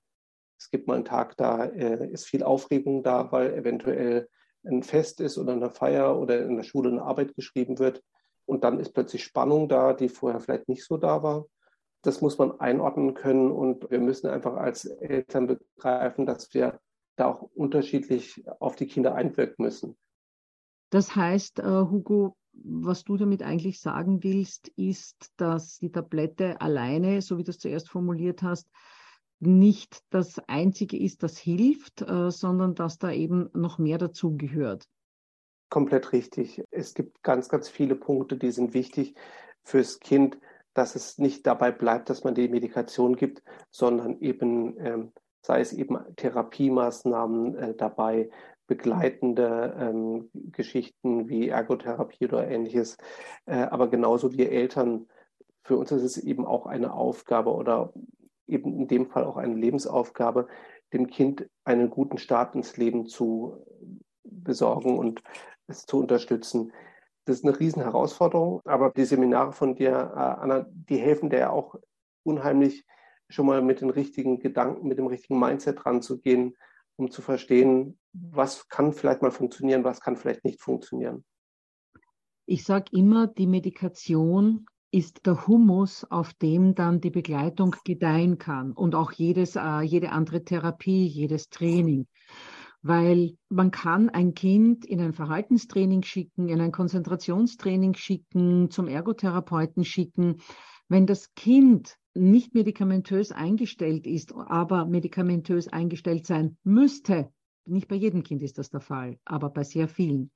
Es 0.59 0.69
gibt 0.69 0.87
mal 0.87 0.95
einen 0.95 1.05
Tag, 1.05 1.37
da 1.37 1.65
äh, 1.65 2.11
ist 2.11 2.27
viel 2.27 2.43
Aufregung 2.43 3.03
da, 3.03 3.31
weil 3.31 3.53
eventuell 3.53 4.29
ein 4.65 4.83
Fest 4.83 5.21
ist 5.21 5.37
oder 5.37 5.53
eine 5.53 5.69
Feier 5.69 6.17
oder 6.19 6.43
in 6.45 6.55
der 6.55 6.63
Schule 6.63 6.89
eine 6.89 7.01
Arbeit 7.01 7.35
geschrieben 7.35 7.79
wird. 7.79 8.03
Und 8.45 8.63
dann 8.63 8.79
ist 8.79 8.93
plötzlich 8.93 9.23
Spannung 9.23 9.69
da, 9.69 9.93
die 9.93 10.09
vorher 10.09 10.39
vielleicht 10.39 10.69
nicht 10.69 10.85
so 10.85 10.97
da 10.97 11.23
war. 11.23 11.45
Das 12.03 12.21
muss 12.21 12.37
man 12.37 12.59
einordnen 12.59 13.13
können 13.13 13.51
und 13.51 13.89
wir 13.91 13.99
müssen 13.99 14.27
einfach 14.27 14.55
als 14.55 14.85
Eltern 14.85 15.47
begreifen, 15.47 16.25
dass 16.25 16.53
wir 16.53 16.79
da 17.15 17.27
auch 17.27 17.41
unterschiedlich 17.53 18.43
auf 18.59 18.75
die 18.75 18.87
Kinder 18.87 19.13
einwirken 19.13 19.63
müssen. 19.63 19.97
Das 20.89 21.15
heißt, 21.15 21.59
äh, 21.59 21.63
Hugo, 21.63 22.35
was 22.53 23.03
du 23.03 23.17
damit 23.17 23.43
eigentlich 23.43 23.79
sagen 23.79 24.23
willst, 24.23 24.69
ist, 24.69 25.31
dass 25.37 25.77
die 25.77 25.91
Tablette 25.91 26.59
alleine, 26.59 27.21
so 27.21 27.37
wie 27.37 27.43
du 27.43 27.51
es 27.51 27.59
zuerst 27.59 27.89
formuliert 27.89 28.41
hast, 28.41 28.67
nicht 29.41 30.03
das 30.11 30.39
Einzige 30.47 30.97
ist, 30.97 31.23
das 31.23 31.37
hilft, 31.37 32.01
äh, 32.01 32.31
sondern 32.31 32.75
dass 32.75 32.99
da 32.99 33.11
eben 33.11 33.49
noch 33.53 33.77
mehr 33.79 33.97
dazu 33.97 34.37
gehört. 34.37 34.87
Komplett 35.69 36.11
richtig. 36.11 36.63
Es 36.69 36.93
gibt 36.93 37.23
ganz, 37.23 37.49
ganz 37.49 37.69
viele 37.69 37.95
Punkte, 37.95 38.37
die 38.37 38.51
sind 38.51 38.73
wichtig 38.73 39.15
fürs 39.63 39.99
Kind, 39.99 40.37
dass 40.73 40.95
es 40.95 41.17
nicht 41.17 41.45
dabei 41.47 41.71
bleibt, 41.71 42.09
dass 42.09 42.23
man 42.23 42.35
die 42.35 42.49
Medikation 42.49 43.15
gibt, 43.15 43.41
sondern 43.71 44.19
eben, 44.19 44.77
ähm, 44.79 45.13
sei 45.41 45.61
es 45.61 45.73
eben 45.73 45.97
Therapiemaßnahmen 46.15 47.55
äh, 47.55 47.75
dabei, 47.75 48.29
begleitende 48.67 49.75
ähm, 49.77 50.29
Geschichten 50.33 51.27
wie 51.27 51.49
Ergotherapie 51.49 52.25
oder 52.25 52.47
ähnliches. 52.47 52.97
Äh, 53.45 53.63
aber 53.63 53.89
genauso 53.89 54.33
wir 54.33 54.51
Eltern, 54.51 55.07
für 55.63 55.77
uns 55.77 55.91
ist 55.91 56.03
es 56.03 56.17
eben 56.17 56.45
auch 56.45 56.65
eine 56.65 56.93
Aufgabe 56.93 57.53
oder 57.53 57.93
eben 58.51 58.73
in 58.73 58.87
dem 58.87 59.09
Fall 59.09 59.23
auch 59.23 59.37
eine 59.37 59.55
Lebensaufgabe, 59.55 60.47
dem 60.93 61.07
Kind 61.07 61.49
einen 61.63 61.89
guten 61.89 62.17
Start 62.17 62.55
ins 62.55 62.77
Leben 62.77 63.07
zu 63.07 63.65
besorgen 64.23 64.97
und 64.97 65.23
es 65.67 65.85
zu 65.85 65.99
unterstützen. 65.99 66.71
Das 67.25 67.37
ist 67.37 67.45
eine 67.45 67.59
Riesenherausforderung, 67.59 68.61
aber 68.65 68.91
die 68.91 69.05
Seminare 69.05 69.53
von 69.53 69.75
dir, 69.75 69.91
äh, 69.91 70.19
Anna, 70.19 70.65
die 70.69 70.97
helfen 70.97 71.29
dir 71.29 71.39
ja 71.39 71.49
auch 71.51 71.75
unheimlich, 72.23 72.85
schon 73.29 73.45
mal 73.45 73.61
mit 73.61 73.79
den 73.79 73.89
richtigen 73.89 74.39
Gedanken, 74.39 74.87
mit 74.87 74.97
dem 74.97 75.07
richtigen 75.07 75.39
Mindset 75.39 75.85
ranzugehen, 75.85 76.57
um 76.97 77.09
zu 77.09 77.21
verstehen, 77.21 77.97
was 78.11 78.67
kann 78.67 78.91
vielleicht 78.91 79.21
mal 79.21 79.31
funktionieren, 79.31 79.85
was 79.85 80.01
kann 80.01 80.17
vielleicht 80.17 80.43
nicht 80.43 80.61
funktionieren. 80.61 81.23
Ich 82.45 82.65
sage 82.65 82.85
immer, 82.91 83.27
die 83.27 83.47
Medikation 83.47 84.65
ist 84.91 85.25
der 85.25 85.47
Humus, 85.47 86.05
auf 86.09 86.33
dem 86.33 86.75
dann 86.75 86.99
die 86.99 87.09
Begleitung 87.09 87.75
gedeihen 87.85 88.37
kann 88.37 88.73
und 88.73 88.93
auch 88.93 89.11
jedes, 89.13 89.55
äh, 89.55 89.81
jede 89.81 90.11
andere 90.11 90.43
Therapie, 90.43 91.05
jedes 91.05 91.49
Training. 91.49 92.07
Weil 92.81 93.37
man 93.49 93.71
kann 93.71 94.09
ein 94.09 94.33
Kind 94.33 94.85
in 94.85 94.99
ein 94.99 95.13
Verhaltenstraining 95.13 96.03
schicken, 96.03 96.49
in 96.49 96.59
ein 96.59 96.71
Konzentrationstraining 96.71 97.93
schicken, 97.93 98.69
zum 98.69 98.87
Ergotherapeuten 98.87 99.85
schicken. 99.85 100.37
Wenn 100.89 101.05
das 101.05 101.33
Kind 101.35 101.95
nicht 102.13 102.53
medikamentös 102.53 103.31
eingestellt 103.31 104.05
ist, 104.05 104.33
aber 104.33 104.85
medikamentös 104.85 105.67
eingestellt 105.67 106.25
sein 106.25 106.57
müsste, 106.63 107.31
nicht 107.65 107.87
bei 107.87 107.95
jedem 107.95 108.23
Kind 108.23 108.41
ist 108.41 108.57
das 108.57 108.69
der 108.69 108.81
Fall, 108.81 109.17
aber 109.23 109.49
bei 109.49 109.63
sehr 109.63 109.87
vielen, 109.87 110.31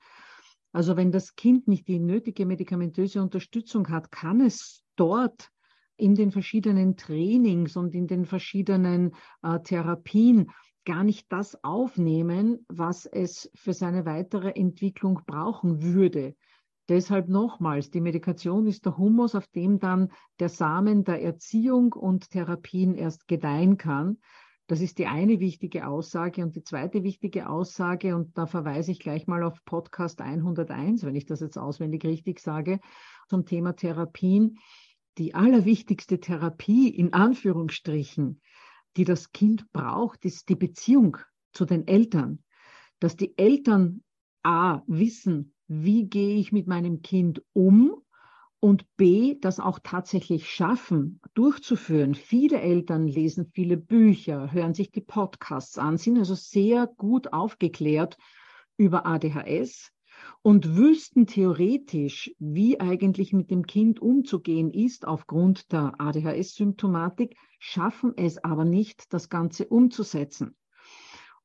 also 0.76 0.98
wenn 0.98 1.14
das 1.14 1.38
Kind 1.38 1.70
nicht 1.70 1.88
die 1.88 2.00
nötige 2.00 2.46
medikamentöse 2.46 3.22
Unterstützung 3.22 3.88
hat, 3.88 4.12
kann 4.12 4.42
es 4.42 4.84
dort 4.98 5.50
in 5.96 6.16
den 6.16 6.32
verschiedenen 6.32 6.98
Trainings 6.98 7.78
und 7.78 7.96
in 7.96 8.08
den 8.08 8.26
verschiedenen 8.26 9.16
äh, 9.42 9.58
Therapien 9.62 10.52
gar 10.84 11.06
nicht 11.06 11.32
das 11.32 11.64
aufnehmen, 11.64 12.66
was 12.68 13.06
es 13.06 13.50
für 13.56 13.72
seine 13.72 14.06
weitere 14.06 14.50
Entwicklung 14.50 15.22
brauchen 15.26 15.82
würde. 15.82 16.36
Deshalb 16.90 17.30
nochmals, 17.30 17.90
die 17.90 18.02
Medikation 18.02 18.68
ist 18.68 18.86
der 18.86 18.98
Humus, 18.98 19.34
auf 19.34 19.48
dem 19.48 19.80
dann 19.80 20.12
der 20.42 20.50
Samen 20.50 21.06
der 21.06 21.22
Erziehung 21.22 21.94
und 21.94 22.32
Therapien 22.32 22.96
erst 22.96 23.30
gedeihen 23.30 23.78
kann. 23.78 24.18
Das 24.68 24.82
ist 24.82 24.98
die 24.98 25.06
eine 25.06 25.40
wichtige 25.40 25.88
Aussage. 25.88 26.44
Und 26.44 26.56
die 26.56 26.64
zweite 26.64 27.04
wichtige 27.04 27.50
Aussage, 27.50 28.16
und 28.16 28.36
da 28.38 28.48
verweise 28.48 28.92
ich 28.92 29.00
gleich 29.00 29.28
mal 29.28 29.44
auf 29.44 29.64
Podcast 29.64 30.22
101, 30.22 31.04
wenn 31.04 31.16
ich 31.16 31.26
das 31.26 31.40
jetzt 31.40 31.58
auswendig 31.58 32.04
richtig 32.04 32.40
sage, 32.40 32.80
zum 33.28 33.46
Thema 33.46 33.76
Therapien. 33.76 34.58
Die 35.18 35.36
allerwichtigste 35.36 36.20
Therapie 36.20 36.90
in 36.90 37.14
Anführungsstrichen, 37.14 38.42
die 38.98 39.06
das 39.06 39.32
Kind 39.32 39.72
braucht, 39.72 40.26
ist 40.26 40.50
die 40.50 40.56
Beziehung 40.56 41.18
zu 41.54 41.66
den 41.66 41.88
Eltern. 41.88 42.44
Dass 43.00 43.16
die 43.16 43.38
Eltern 43.38 44.04
A 44.42 44.82
wissen, 44.88 45.54
wie 45.68 46.08
gehe 46.08 46.38
ich 46.38 46.52
mit 46.52 46.68
meinem 46.68 47.02
Kind 47.02 47.44
um 47.54 48.02
und 48.60 48.86
B, 48.98 49.38
das 49.40 49.60
auch 49.60 49.80
tatsächlich 49.84 50.50
schaffen, 50.50 51.20
durchzuführen. 51.34 52.16
Viele 52.16 52.60
Eltern 52.60 53.08
lesen 53.08 53.46
viele 53.54 53.78
Bücher, 53.78 54.52
hören 54.52 54.74
sich 54.74 54.92
die 54.92 55.02
Podcasts 55.02 55.78
an, 55.78 55.98
sind 55.98 56.18
also 56.18 56.36
sehr 56.36 56.88
gut 56.88 57.34
aufgeklärt 57.34 58.18
über 58.78 59.06
ADHS 59.06 59.92
und 60.42 60.76
wüssten 60.76 61.28
theoretisch, 61.28 62.34
wie 62.40 62.80
eigentlich 62.80 63.34
mit 63.34 63.52
dem 63.52 63.66
Kind 63.66 64.02
umzugehen 64.02 64.72
ist 64.72 65.06
aufgrund 65.06 65.72
der 65.72 66.00
ADHS-Symptomatik, 66.00 67.36
schaffen 67.60 68.14
es 68.16 68.44
aber 68.44 68.66
nicht, 68.66 69.14
das 69.14 69.30
Ganze 69.30 69.68
umzusetzen. 69.68 70.56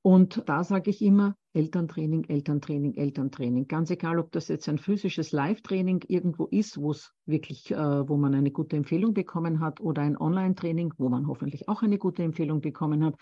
Und 0.02 0.42
da 0.46 0.64
sage 0.64 0.90
ich 0.90 1.02
immer, 1.02 1.36
Elterntraining, 1.52 2.24
Elterntraining, 2.24 2.94
Elterntraining. 2.94 3.66
Ganz 3.66 3.90
egal, 3.90 4.18
ob 4.18 4.32
das 4.32 4.48
jetzt 4.48 4.68
ein 4.68 4.78
physisches 4.78 5.32
Live-Training 5.32 6.04
irgendwo 6.08 6.46
ist, 6.46 6.78
wo 6.78 6.92
es 6.92 7.12
wirklich, 7.26 7.70
äh, 7.70 8.08
wo 8.08 8.16
man 8.16 8.34
eine 8.34 8.50
gute 8.50 8.76
Empfehlung 8.76 9.12
bekommen 9.12 9.60
hat, 9.60 9.80
oder 9.80 10.02
ein 10.02 10.16
Online-Training, 10.16 10.94
wo 10.96 11.08
man 11.08 11.26
hoffentlich 11.26 11.68
auch 11.68 11.82
eine 11.82 11.98
gute 11.98 12.22
Empfehlung 12.22 12.60
bekommen 12.60 13.04
hat. 13.04 13.16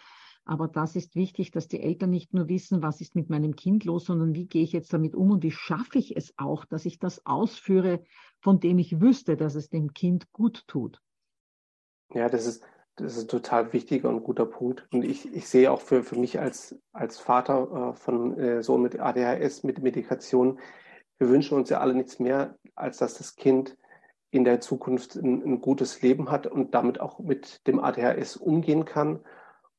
Aber 0.45 0.69
das 0.69 0.95
ist 0.95 1.15
wichtig, 1.17 1.51
dass 1.51 1.69
die 1.69 1.81
Eltern 1.81 2.11
nicht 2.11 2.33
nur 2.33 2.49
wissen, 2.49 2.81
was 2.83 3.01
ist 3.01 3.15
mit 3.15 3.29
meinem 3.29 3.57
Kind 3.57 3.85
los, 3.85 4.05
sondern 4.05 4.35
wie 4.35 4.47
gehe 4.47 4.63
ich 4.63 4.73
jetzt 4.73 4.93
damit 4.93 5.15
um 5.15 5.31
und 5.33 5.43
wie 5.43 5.51
schaffe 5.51 5.99
ich 5.99 6.17
es 6.17 6.33
auch, 6.37 6.65
dass 6.65 6.87
ich 6.87 6.99
das 6.99 7.27
ausführe, 7.27 8.03
von 8.41 8.61
dem 8.61 8.79
ich 8.79 9.01
wüsste, 9.01 9.37
dass 9.37 9.57
es 9.57 9.69
dem 9.69 9.93
Kind 9.93 10.33
gut 10.33 10.65
tut. 10.67 11.01
Ja, 12.15 12.29
das 12.29 12.47
ist, 12.47 12.65
das 12.99 13.17
ist 13.17 13.25
ein 13.25 13.29
total 13.29 13.73
wichtiger 13.73 14.09
und 14.09 14.25
guter 14.25 14.47
Punkt. 14.47 14.87
Und 14.93 15.05
ich, 15.05 15.33
ich 15.35 15.49
sehe 15.49 15.71
auch 15.71 15.81
für, 15.81 16.03
für 16.03 16.17
mich 16.17 16.39
als, 16.39 16.77
als 16.93 17.19
Vater 17.19 17.93
äh, 17.93 17.97
von 17.97 18.39
äh, 18.39 18.63
Sohn 18.63 18.83
mit 18.83 18.99
ADHS, 19.01 19.63
mit 19.63 19.83
Medikation, 19.83 20.59
wir 21.19 21.29
wünschen 21.29 21.59
uns 21.59 21.69
ja 21.69 21.81
alle 21.81 21.95
nichts 21.95 22.21
mehr, 22.21 22.57
als 22.77 22.99
dass 22.99 23.15
das 23.15 23.35
Kind 23.35 23.77
in 24.31 24.45
der 24.45 24.61
Zukunft 24.61 25.17
ein, 25.17 25.43
ein 25.43 25.61
gutes 25.61 26.01
Leben 26.03 26.31
hat 26.31 26.47
und 26.47 26.75
damit 26.75 27.01
auch 27.01 27.19
mit 27.19 27.67
dem 27.67 27.81
ADHS 27.81 28.37
umgehen 28.37 28.85
kann. 28.85 29.21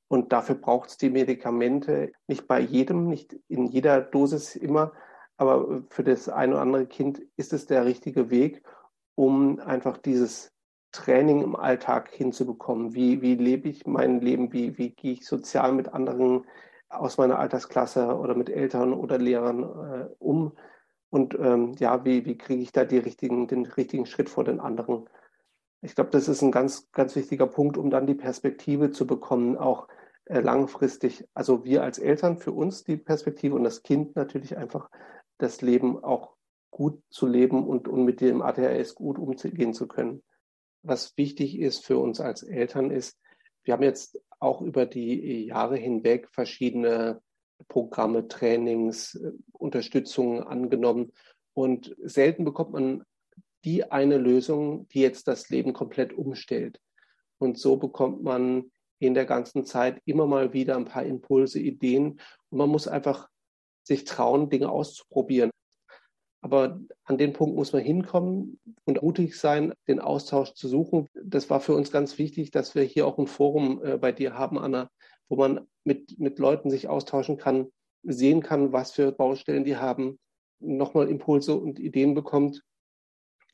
Und 0.08 0.34
dafür 0.34 0.56
braucht 0.56 0.90
es 0.90 0.98
die 0.98 1.10
Medikamente 1.10 2.12
nicht 2.28 2.48
bei 2.48 2.60
jedem, 2.60 3.08
nicht 3.08 3.38
in 3.48 3.68
jeder 3.68 4.02
Dosis 4.02 4.56
immer, 4.56 4.92
aber 5.38 5.84
für 5.90 6.04
das 6.04 6.28
eine 6.28 6.54
oder 6.54 6.62
andere 6.62 6.88
Kind 6.88 7.22
ist 7.38 7.54
es 7.54 7.66
der 7.66 7.86
richtige 7.86 8.30
Weg, 8.30 8.64
um 9.16 9.60
einfach 9.60 9.98
dieses 9.98 10.52
Training 10.92 11.42
im 11.42 11.56
Alltag 11.56 12.10
hinzubekommen. 12.10 12.94
Wie, 12.94 13.22
wie 13.22 13.36
lebe 13.36 13.70
ich 13.70 13.86
mein 13.86 14.22
Leben? 14.22 14.52
Wie, 14.54 14.78
wie 14.78 14.92
gehe 14.92 15.14
ich 15.14 15.26
sozial 15.26 15.72
mit 15.74 15.94
anderen 15.94 16.46
aus 16.90 17.18
meiner 17.18 17.38
Altersklasse 17.40 18.18
oder 18.18 18.36
mit 18.36 18.50
Eltern 18.50 18.94
oder 18.94 19.18
Lehrern 19.18 19.64
äh, 19.64 20.06
um? 20.20 20.54
Und 21.12 21.36
ähm, 21.36 21.74
ja, 21.80 22.06
wie, 22.06 22.26
wie 22.26 22.38
kriege 22.38 22.62
ich 22.62 22.72
da 22.72 22.86
die 22.86 22.98
richtigen, 22.98 23.48
den 23.48 23.66
richtigen 23.66 24.06
Schritt 24.06 24.30
vor 24.30 24.44
den 24.44 24.60
anderen? 24.60 25.10
Ich 25.82 25.96
glaube, 25.96 26.10
das 26.12 26.28
ist 26.28 26.42
ein 26.42 26.52
ganz, 26.52 26.92
ganz 26.92 27.16
wichtiger 27.16 27.48
Punkt, 27.48 27.78
um 27.78 27.90
dann 27.90 28.08
die 28.08 28.16
Perspektive 28.16 28.92
zu 28.92 29.08
bekommen, 29.08 29.58
auch 29.58 29.88
äh, 30.26 30.40
langfristig. 30.42 31.28
Also 31.34 31.64
wir 31.64 31.84
als 31.84 32.00
Eltern 32.00 32.38
für 32.38 32.52
uns 32.52 32.84
die 32.84 32.98
Perspektive 32.98 33.56
und 33.56 33.64
das 33.64 33.84
Kind 33.84 34.16
natürlich 34.16 34.58
einfach 34.58 34.90
das 35.38 35.62
Leben 35.62 36.04
auch 36.04 36.36
gut 36.72 37.02
zu 37.10 37.28
leben 37.28 37.68
und, 37.68 37.88
und 37.88 38.06
mit 38.06 38.22
dem 38.22 38.42
ADHS 38.42 38.96
gut 38.96 39.18
umgehen 39.18 39.74
zu 39.74 39.88
können 39.88 40.24
was 40.82 41.18
wichtig 41.18 41.60
ist 41.60 41.86
für 41.86 41.98
uns 41.98 42.20
als 42.20 42.44
Eltern 42.44 42.92
ist, 42.92 43.18
wir 43.64 43.74
haben 43.74 43.84
jetzt 43.84 44.22
auch 44.40 44.62
über 44.62 44.86
die 44.86 45.46
Jahre 45.46 45.78
hinweg 45.78 46.30
verschiedene 46.32 47.22
Programme, 47.68 48.28
Trainings, 48.28 49.16
äh, 49.16 49.32
Unterstützungen 49.52 50.44
angenommen 50.44 51.12
und 51.54 51.96
selten 52.02 52.46
bekommt 52.46 52.72
man 52.72 53.04
die 53.66 53.92
eine 53.92 54.18
Lösung, 54.18 54.88
die 54.90 55.02
jetzt 55.02 55.28
das 55.28 55.50
Leben 55.50 55.74
komplett 55.74 56.14
umstellt. 56.14 56.80
Und 57.38 57.60
so 57.60 57.76
bekommt 57.76 58.24
man 58.24 58.72
in 59.00 59.14
der 59.14 59.26
ganzen 59.26 59.66
Zeit 59.66 60.02
immer 60.06 60.26
mal 60.26 60.54
wieder 60.54 60.78
ein 60.78 60.86
paar 60.86 61.04
Impulse, 61.04 61.60
Ideen 61.60 62.20
und 62.50 62.58
man 62.58 62.70
muss 62.70 62.88
einfach 62.88 63.30
sich 63.84 64.06
trauen, 64.06 64.50
Dinge 64.50 64.70
auszuprobieren. 64.70 65.52
Aber 66.42 66.80
an 67.04 67.18
den 67.18 67.34
Punkt 67.34 67.56
muss 67.56 67.74
man 67.74 67.82
hinkommen 67.82 68.60
und 68.86 69.02
mutig 69.02 69.38
sein, 69.38 69.74
den 69.88 70.00
Austausch 70.00 70.54
zu 70.54 70.68
suchen. 70.68 71.08
Das 71.22 71.50
war 71.50 71.60
für 71.60 71.74
uns 71.74 71.92
ganz 71.92 72.18
wichtig, 72.18 72.52
dass 72.52 72.76
wir 72.76 72.84
hier 72.84 73.06
auch 73.08 73.18
ein 73.18 73.28
Forum 73.28 73.84
äh, 73.84 73.98
bei 73.98 74.12
dir 74.12 74.36
haben, 74.36 74.58
Anna, 74.58 74.90
wo 75.28 75.36
man 75.36 75.68
mit, 75.84 76.18
mit 76.18 76.40
Leuten 76.40 76.70
sich 76.70 76.88
austauschen 76.88 77.38
kann, 77.38 77.68
sehen 78.04 78.42
kann, 78.42 78.72
was 78.72 78.92
für 78.92 79.12
Baustellen 79.12 79.66
die 79.66 79.76
haben, 79.76 80.18
nochmal 80.60 81.10
Impulse 81.10 81.56
und 81.56 81.80
Ideen 81.80 82.14
bekommt. 82.14 82.64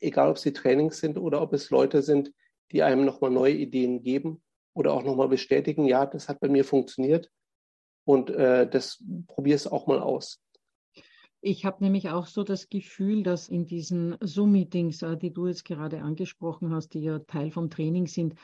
Egal, 0.00 0.30
ob 0.30 0.36
es 0.36 0.42
die 0.42 0.52
Trainings 0.52 0.98
sind 0.98 1.18
oder 1.18 1.42
ob 1.42 1.52
es 1.52 1.70
Leute 1.70 2.02
sind, 2.02 2.32
die 2.70 2.82
einem 2.82 3.04
nochmal 3.04 3.30
neue 3.30 3.54
Ideen 3.54 4.02
geben 4.02 4.42
oder 4.74 4.92
auch 4.92 5.02
nochmal 5.02 5.28
bestätigen, 5.28 5.86
ja, 5.86 6.06
das 6.06 6.28
hat 6.28 6.40
bei 6.40 6.48
mir 6.48 6.64
funktioniert 6.64 7.30
und 8.04 8.30
äh, 8.30 8.68
das 8.68 9.02
probier 9.26 9.56
es 9.56 9.66
auch 9.66 9.86
mal 9.86 10.00
aus. 10.00 10.40
Ich 11.40 11.64
habe 11.64 11.84
nämlich 11.84 12.10
auch 12.10 12.26
so 12.26 12.42
das 12.42 12.68
Gefühl, 12.68 13.22
dass 13.22 13.48
in 13.48 13.66
diesen 13.66 14.16
Zoom-Meetings, 14.20 15.02
äh, 15.02 15.16
die 15.16 15.32
du 15.32 15.46
jetzt 15.46 15.64
gerade 15.64 16.02
angesprochen 16.02 16.74
hast, 16.74 16.94
die 16.94 17.00
ja 17.00 17.18
Teil 17.20 17.50
vom 17.50 17.70
Training 17.70 18.06
sind, 18.06 18.34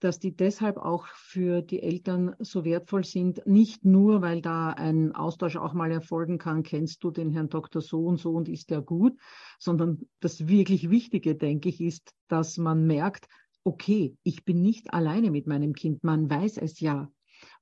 dass 0.00 0.18
die 0.18 0.36
deshalb 0.36 0.76
auch 0.76 1.06
für 1.06 1.62
die 1.62 1.82
Eltern 1.82 2.36
so 2.38 2.64
wertvoll 2.64 3.04
sind, 3.04 3.40
nicht 3.46 3.86
nur, 3.86 4.20
weil 4.20 4.42
da 4.42 4.68
ein 4.70 5.14
Austausch 5.14 5.56
auch 5.56 5.72
mal 5.72 5.90
erfolgen 5.90 6.36
kann, 6.36 6.62
kennst 6.62 7.02
du 7.02 7.10
den 7.10 7.30
Herrn 7.30 7.48
Dr. 7.48 7.80
so 7.80 8.04
und 8.04 8.18
so 8.18 8.32
und 8.32 8.48
ist 8.48 8.68
der 8.70 8.82
gut, 8.82 9.18
sondern 9.58 10.02
das 10.20 10.46
wirklich 10.46 10.90
Wichtige, 10.90 11.34
denke 11.36 11.70
ich, 11.70 11.80
ist, 11.80 12.12
dass 12.28 12.58
man 12.58 12.86
merkt, 12.86 13.26
okay, 13.64 14.14
ich 14.22 14.44
bin 14.44 14.60
nicht 14.60 14.92
alleine 14.92 15.30
mit 15.30 15.46
meinem 15.46 15.72
Kind. 15.72 16.04
Man 16.04 16.28
weiß 16.28 16.58
es 16.58 16.80
ja. 16.80 17.10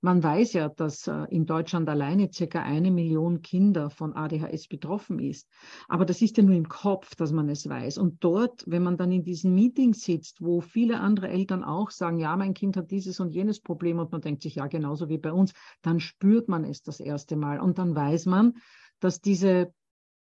Man 0.04 0.20
weiß 0.20 0.54
ja, 0.54 0.68
dass 0.68 1.06
äh, 1.06 1.26
in 1.30 1.46
Deutschland 1.46 1.88
alleine 1.88 2.28
circa 2.32 2.60
eine 2.60 2.90
Million 2.90 3.40
Kinder 3.40 3.88
von 3.88 4.14
ADHS 4.14 4.66
betroffen 4.66 5.20
ist. 5.20 5.48
Aber 5.88 6.04
das 6.04 6.20
ist 6.22 6.36
ja 6.36 6.42
nur 6.42 6.56
im 6.56 6.68
Kopf, 6.68 7.14
dass 7.14 7.30
man 7.30 7.48
es 7.48 7.68
weiß. 7.68 7.98
Und 7.98 8.22
dort, 8.24 8.64
wenn 8.66 8.82
man 8.82 8.96
dann 8.96 9.12
in 9.12 9.22
diesen 9.22 9.54
Meetings 9.54 10.02
sitzt, 10.02 10.42
wo 10.42 10.60
viele 10.60 10.98
andere 10.98 11.28
Eltern 11.28 11.62
auch 11.62 11.90
sagen, 11.90 12.18
ja, 12.18 12.36
mein 12.36 12.52
Kind 12.52 12.76
hat 12.76 12.90
dieses 12.90 13.20
und 13.20 13.32
jenes 13.32 13.60
Problem 13.60 14.00
und 14.00 14.10
man 14.10 14.20
denkt 14.20 14.42
sich, 14.42 14.56
ja, 14.56 14.66
genauso 14.66 15.08
wie 15.08 15.18
bei 15.18 15.32
uns, 15.32 15.52
dann 15.82 16.00
spürt 16.00 16.48
man 16.48 16.64
es 16.64 16.82
das 16.82 16.98
erste 16.98 17.36
Mal. 17.36 17.60
Und 17.60 17.78
dann 17.78 17.94
weiß 17.94 18.26
man, 18.26 18.54
dass 18.98 19.20
diese 19.20 19.72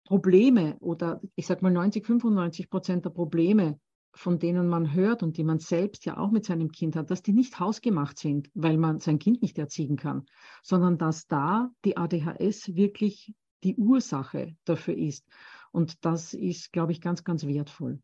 Probleme 0.06 0.76
oder 0.80 1.20
ich 1.36 1.46
sag 1.46 1.62
mal 1.62 1.70
90, 1.70 2.04
95 2.04 2.68
Prozent 2.68 3.04
der 3.04 3.10
Probleme, 3.10 3.78
von 4.14 4.38
denen 4.38 4.68
man 4.68 4.94
hört 4.94 5.22
und 5.22 5.36
die 5.36 5.44
man 5.44 5.58
selbst 5.58 6.04
ja 6.04 6.16
auch 6.16 6.30
mit 6.30 6.44
seinem 6.44 6.72
Kind 6.72 6.96
hat, 6.96 7.10
dass 7.10 7.22
die 7.22 7.32
nicht 7.32 7.60
hausgemacht 7.60 8.18
sind, 8.18 8.50
weil 8.54 8.76
man 8.76 9.00
sein 9.00 9.18
Kind 9.18 9.42
nicht 9.42 9.58
erziehen 9.58 9.96
kann, 9.96 10.26
sondern 10.62 10.98
dass 10.98 11.26
da 11.26 11.70
die 11.84 11.96
ADHS 11.96 12.74
wirklich 12.74 13.34
die 13.64 13.76
Ursache 13.76 14.56
dafür 14.64 14.96
ist. 14.96 15.26
Und 15.72 16.04
das 16.04 16.34
ist, 16.34 16.72
glaube 16.72 16.92
ich, 16.92 17.00
ganz, 17.00 17.24
ganz 17.24 17.46
wertvoll. 17.46 18.00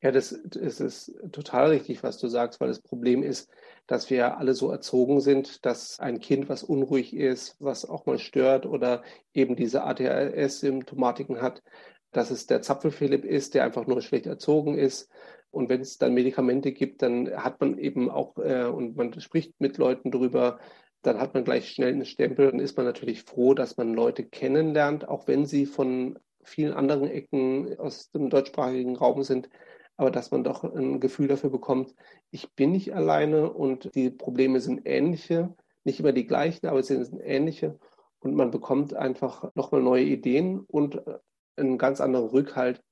Ja, 0.00 0.12
das, 0.12 0.38
das 0.44 0.80
ist 0.80 1.14
total 1.32 1.70
richtig, 1.70 2.02
was 2.02 2.18
du 2.18 2.28
sagst, 2.28 2.60
weil 2.60 2.68
das 2.68 2.80
Problem 2.80 3.22
ist, 3.22 3.50
dass 3.86 4.08
wir 4.08 4.38
alle 4.38 4.54
so 4.54 4.70
erzogen 4.70 5.20
sind, 5.20 5.64
dass 5.66 5.98
ein 5.98 6.20
Kind, 6.20 6.48
was 6.48 6.62
unruhig 6.62 7.14
ist, 7.14 7.56
was 7.60 7.84
auch 7.84 8.06
mal 8.06 8.18
stört 8.18 8.66
oder 8.66 9.02
eben 9.32 9.56
diese 9.56 9.82
ADHS-Symptomatiken 9.84 11.42
hat, 11.42 11.62
dass 12.16 12.30
es 12.30 12.46
der 12.46 12.62
Zapfelphilipp 12.62 13.24
ist, 13.24 13.54
der 13.54 13.64
einfach 13.64 13.86
nur 13.86 14.00
schlecht 14.00 14.26
erzogen 14.26 14.78
ist. 14.78 15.10
Und 15.50 15.68
wenn 15.68 15.80
es 15.80 15.98
dann 15.98 16.14
Medikamente 16.14 16.72
gibt, 16.72 17.02
dann 17.02 17.30
hat 17.30 17.60
man 17.60 17.78
eben 17.78 18.10
auch, 18.10 18.36
äh, 18.38 18.64
und 18.64 18.96
man 18.96 19.18
spricht 19.20 19.60
mit 19.60 19.78
Leuten 19.78 20.10
drüber, 20.10 20.58
dann 21.02 21.20
hat 21.20 21.34
man 21.34 21.44
gleich 21.44 21.68
schnell 21.68 21.92
einen 21.92 22.06
Stempel. 22.06 22.50
Dann 22.50 22.60
ist 22.60 22.76
man 22.76 22.86
natürlich 22.86 23.22
froh, 23.22 23.54
dass 23.54 23.76
man 23.76 23.94
Leute 23.94 24.24
kennenlernt, 24.24 25.08
auch 25.08 25.28
wenn 25.28 25.44
sie 25.44 25.66
von 25.66 26.18
vielen 26.42 26.72
anderen 26.72 27.08
Ecken 27.08 27.78
aus 27.78 28.10
dem 28.10 28.30
deutschsprachigen 28.30 28.96
Raum 28.96 29.22
sind. 29.22 29.48
aber 29.96 30.10
dass 30.10 30.32
man 30.32 30.42
doch 30.42 30.64
ein 30.64 30.98
Gefühl 30.98 31.28
dafür 31.28 31.50
bekommt, 31.50 31.94
ich 32.30 32.52
bin 32.54 32.72
nicht 32.72 32.94
alleine 32.94 33.52
und 33.52 33.94
die 33.94 34.10
Probleme 34.10 34.60
sind 34.60 34.82
ähnliche, 34.86 35.54
nicht 35.84 36.00
immer 36.00 36.12
die 36.12 36.26
gleichen, 36.26 36.66
aber 36.66 36.82
sie 36.82 37.04
sind 37.04 37.20
ähnliche 37.22 37.78
und 38.18 38.34
man 38.34 38.50
bekommt 38.50 38.94
einfach 38.94 39.54
nochmal 39.54 39.82
neue 39.82 40.04
Ideen 40.04 40.60
und 40.60 41.06
äh, 41.06 41.18
einen 41.56 41.78
ganz 41.78 42.00
anderen 42.00 42.28
Rückhalt, 42.28 42.82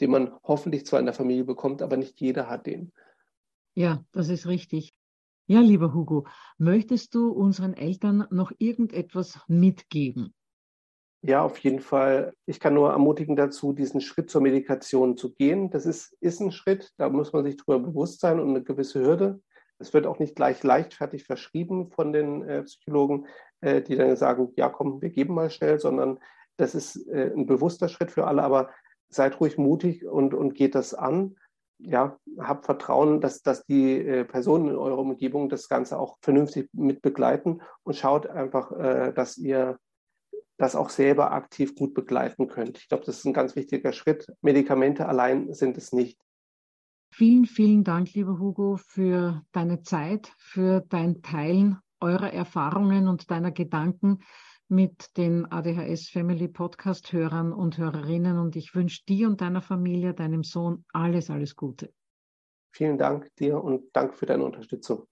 den 0.00 0.10
man 0.10 0.32
hoffentlich 0.42 0.86
zwar 0.86 1.00
in 1.00 1.06
der 1.06 1.14
Familie 1.14 1.44
bekommt, 1.44 1.82
aber 1.82 1.96
nicht 1.96 2.20
jeder 2.20 2.48
hat 2.48 2.66
den. 2.66 2.92
Ja, 3.74 4.04
das 4.12 4.28
ist 4.28 4.46
richtig. 4.46 4.94
Ja, 5.46 5.60
lieber 5.60 5.94
Hugo, 5.94 6.26
möchtest 6.58 7.14
du 7.14 7.30
unseren 7.30 7.74
Eltern 7.74 8.26
noch 8.30 8.50
irgendetwas 8.58 9.38
mitgeben? 9.46 10.34
Ja, 11.22 11.42
auf 11.42 11.58
jeden 11.58 11.80
Fall. 11.80 12.34
Ich 12.46 12.60
kann 12.60 12.74
nur 12.74 12.90
ermutigen 12.90 13.36
dazu, 13.36 13.72
diesen 13.72 14.00
Schritt 14.00 14.30
zur 14.30 14.42
Medikation 14.42 15.16
zu 15.16 15.34
gehen. 15.34 15.70
Das 15.70 15.86
ist, 15.86 16.16
ist 16.20 16.40
ein 16.40 16.52
Schritt, 16.52 16.92
da 16.98 17.08
muss 17.08 17.32
man 17.32 17.44
sich 17.44 17.56
darüber 17.56 17.88
bewusst 17.88 18.20
sein 18.20 18.40
und 18.40 18.50
eine 18.50 18.62
gewisse 18.62 19.00
Hürde. 19.00 19.40
Es 19.78 19.92
wird 19.92 20.06
auch 20.06 20.18
nicht 20.18 20.36
gleich 20.36 20.62
leichtfertig 20.62 21.24
verschrieben 21.24 21.90
von 21.90 22.12
den 22.12 22.42
äh, 22.42 22.62
Psychologen, 22.62 23.26
äh, 23.60 23.82
die 23.82 23.96
dann 23.96 24.16
sagen, 24.16 24.52
ja 24.56 24.68
komm, 24.68 25.02
wir 25.02 25.10
geben 25.10 25.34
mal 25.34 25.50
schnell, 25.50 25.78
sondern 25.78 26.18
das 26.56 26.74
ist 26.74 27.06
äh, 27.08 27.32
ein 27.34 27.46
bewusster 27.46 27.88
Schritt 27.88 28.10
für 28.10 28.26
alle. 28.26 28.42
Aber 28.42 28.70
seid 29.08 29.40
ruhig 29.40 29.58
mutig 29.58 30.04
und, 30.04 30.34
und 30.34 30.54
geht 30.54 30.74
das 30.74 30.94
an 30.94 31.36
ja, 31.78 32.18
habt 32.38 32.64
Vertrauen, 32.64 33.20
dass, 33.20 33.42
dass 33.42 33.64
die 33.64 33.98
äh, 33.98 34.24
Personen 34.24 34.70
in 34.70 34.76
eurer 34.76 34.98
Umgebung 34.98 35.48
das 35.48 35.68
Ganze 35.68 35.98
auch 35.98 36.16
vernünftig 36.20 36.68
mit 36.72 37.02
begleiten 37.02 37.60
und 37.82 37.96
schaut 37.96 38.26
einfach, 38.26 38.72
äh, 38.72 39.12
dass 39.12 39.36
ihr 39.36 39.78
das 40.58 40.74
auch 40.74 40.88
selber 40.88 41.32
aktiv 41.32 41.74
gut 41.74 41.92
begleiten 41.92 42.48
könnt. 42.48 42.78
Ich 42.78 42.88
glaube, 42.88 43.04
das 43.04 43.18
ist 43.18 43.26
ein 43.26 43.34
ganz 43.34 43.56
wichtiger 43.56 43.92
Schritt. 43.92 44.26
Medikamente 44.40 45.06
allein 45.06 45.52
sind 45.52 45.76
es 45.76 45.92
nicht. 45.92 46.18
Vielen, 47.10 47.44
vielen 47.44 47.84
Dank, 47.84 48.14
lieber 48.14 48.38
Hugo, 48.38 48.78
für 48.78 49.42
deine 49.52 49.82
Zeit, 49.82 50.32
für 50.38 50.80
dein 50.88 51.22
Teilen 51.22 51.78
eurer 52.00 52.32
Erfahrungen 52.32 53.08
und 53.08 53.30
deiner 53.30 53.52
Gedanken 53.52 54.20
mit 54.68 55.16
den 55.16 55.50
ADHS 55.50 56.08
Family 56.08 56.48
Podcast 56.48 57.12
Hörern 57.12 57.52
und 57.52 57.78
Hörerinnen 57.78 58.38
und 58.38 58.56
ich 58.56 58.74
wünsche 58.74 59.04
dir 59.04 59.28
und 59.28 59.40
deiner 59.40 59.62
Familie, 59.62 60.12
deinem 60.12 60.42
Sohn 60.42 60.84
alles, 60.92 61.30
alles 61.30 61.54
Gute. 61.54 61.92
Vielen 62.72 62.98
Dank 62.98 63.34
dir 63.36 63.62
und 63.62 63.84
Dank 63.94 64.14
für 64.14 64.26
deine 64.26 64.44
Unterstützung. 64.44 65.06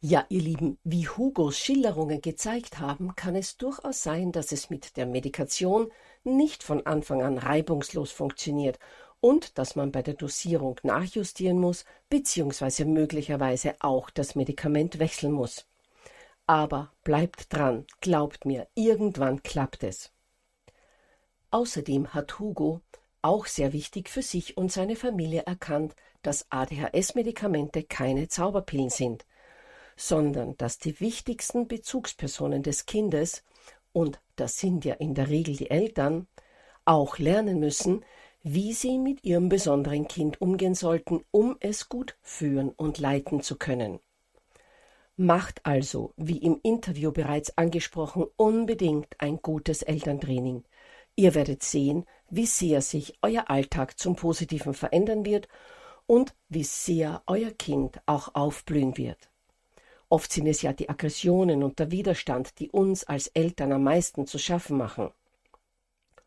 Ja, 0.00 0.26
ihr 0.30 0.40
Lieben, 0.40 0.78
wie 0.82 1.06
Hugos 1.06 1.56
Schilderungen 1.58 2.20
gezeigt 2.20 2.80
haben, 2.80 3.14
kann 3.14 3.36
es 3.36 3.56
durchaus 3.56 4.02
sein, 4.02 4.32
dass 4.32 4.50
es 4.50 4.68
mit 4.68 4.96
der 4.96 5.06
Medikation 5.06 5.92
nicht 6.24 6.64
von 6.64 6.84
Anfang 6.86 7.22
an 7.22 7.38
reibungslos 7.38 8.10
funktioniert 8.10 8.80
und 9.20 9.58
dass 9.58 9.76
man 9.76 9.92
bei 9.92 10.02
der 10.02 10.14
Dosierung 10.14 10.80
nachjustieren 10.82 11.60
muss, 11.60 11.84
beziehungsweise 12.08 12.84
möglicherweise 12.84 13.76
auch 13.78 14.10
das 14.10 14.34
Medikament 14.34 14.98
wechseln 14.98 15.32
muss. 15.32 15.68
Aber 16.46 16.92
bleibt 17.04 17.52
dran, 17.52 17.86
glaubt 18.00 18.44
mir, 18.44 18.66
irgendwann 18.74 19.42
klappt 19.42 19.84
es. 19.84 20.12
Außerdem 21.50 22.14
hat 22.14 22.38
Hugo, 22.38 22.80
auch 23.20 23.46
sehr 23.46 23.72
wichtig 23.72 24.08
für 24.08 24.22
sich 24.22 24.56
und 24.56 24.72
seine 24.72 24.96
Familie 24.96 25.42
erkannt, 25.42 25.94
dass 26.22 26.50
ADHS-Medikamente 26.50 27.84
keine 27.84 28.28
Zauberpillen 28.28 28.90
sind, 28.90 29.26
sondern 29.96 30.56
dass 30.56 30.78
die 30.78 30.98
wichtigsten 31.00 31.68
Bezugspersonen 31.68 32.62
des 32.62 32.86
Kindes, 32.86 33.44
und 33.92 34.20
das 34.36 34.58
sind 34.58 34.84
ja 34.84 34.94
in 34.94 35.14
der 35.14 35.28
Regel 35.28 35.56
die 35.56 35.70
Eltern, 35.70 36.26
auch 36.84 37.18
lernen 37.18 37.60
müssen, 37.60 38.04
wie 38.42 38.72
sie 38.72 38.98
mit 38.98 39.24
ihrem 39.24 39.48
besonderen 39.48 40.08
Kind 40.08 40.40
umgehen 40.40 40.74
sollten, 40.74 41.24
um 41.30 41.56
es 41.60 41.88
gut 41.88 42.16
führen 42.22 42.70
und 42.70 42.98
leiten 42.98 43.42
zu 43.42 43.56
können. 43.56 44.00
Macht 45.16 45.64
also, 45.66 46.14
wie 46.16 46.38
im 46.38 46.58
Interview 46.62 47.12
bereits 47.12 47.56
angesprochen, 47.58 48.26
unbedingt 48.36 49.14
ein 49.18 49.38
gutes 49.42 49.82
Elterntraining. 49.82 50.64
Ihr 51.16 51.34
werdet 51.34 51.62
sehen, 51.62 52.06
wie 52.30 52.46
sehr 52.46 52.80
sich 52.80 53.18
euer 53.20 53.50
Alltag 53.50 53.98
zum 53.98 54.16
Positiven 54.16 54.72
verändern 54.72 55.26
wird 55.26 55.48
und 56.06 56.34
wie 56.48 56.64
sehr 56.64 57.22
euer 57.26 57.50
Kind 57.50 58.00
auch 58.06 58.34
aufblühen 58.34 58.96
wird. 58.96 59.30
Oft 60.08 60.32
sind 60.32 60.46
es 60.46 60.62
ja 60.62 60.72
die 60.72 60.88
Aggressionen 60.88 61.62
und 61.62 61.78
der 61.78 61.90
Widerstand, 61.90 62.58
die 62.58 62.70
uns 62.70 63.04
als 63.04 63.28
Eltern 63.28 63.72
am 63.72 63.84
meisten 63.84 64.26
zu 64.26 64.38
schaffen 64.38 64.76
machen. 64.76 65.10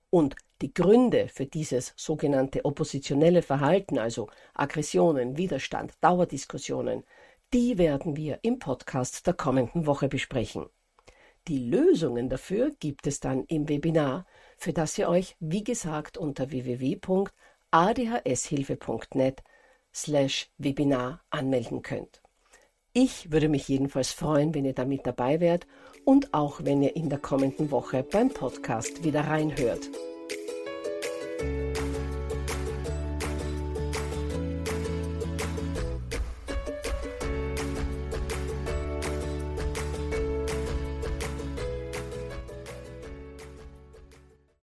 Und 0.09 0.35
die 0.61 0.73
Gründe 0.73 1.27
für 1.27 1.45
dieses 1.45 1.93
sogenannte 1.95 2.65
oppositionelle 2.65 3.41
Verhalten, 3.41 3.99
also 3.99 4.29
Aggressionen, 4.53 5.37
Widerstand, 5.37 5.93
Dauerdiskussionen, 6.01 7.03
die 7.55 7.77
werden 7.77 8.17
wir 8.17 8.39
im 8.41 8.59
Podcast 8.59 9.25
der 9.27 9.33
kommenden 9.33 9.85
Woche 9.85 10.09
besprechen. 10.09 10.65
Die 11.47 11.69
Lösungen 11.69 12.27
dafür 12.27 12.71
gibt 12.81 13.07
es 13.07 13.21
dann 13.21 13.45
im 13.45 13.69
Webinar, 13.69 14.25
für 14.57 14.73
das 14.73 14.97
ihr 14.97 15.07
euch, 15.07 15.37
wie 15.39 15.63
gesagt, 15.63 16.17
unter 16.17 16.51
www.adhshilfe.net 16.51 19.41
slash 19.93 20.51
Webinar 20.57 21.23
anmelden 21.29 21.81
könnt. 21.81 22.21
Ich 22.91 23.31
würde 23.31 23.47
mich 23.47 23.69
jedenfalls 23.69 24.11
freuen, 24.11 24.53
wenn 24.53 24.65
ihr 24.65 24.73
damit 24.73 25.07
dabei 25.07 25.39
wärt 25.39 25.65
und 26.03 26.33
auch 26.33 26.65
wenn 26.65 26.83
ihr 26.83 26.97
in 26.97 27.09
der 27.09 27.19
kommenden 27.19 27.71
Woche 27.71 28.03
beim 28.03 28.31
Podcast 28.31 29.05
wieder 29.05 29.27
reinhört. 29.27 29.89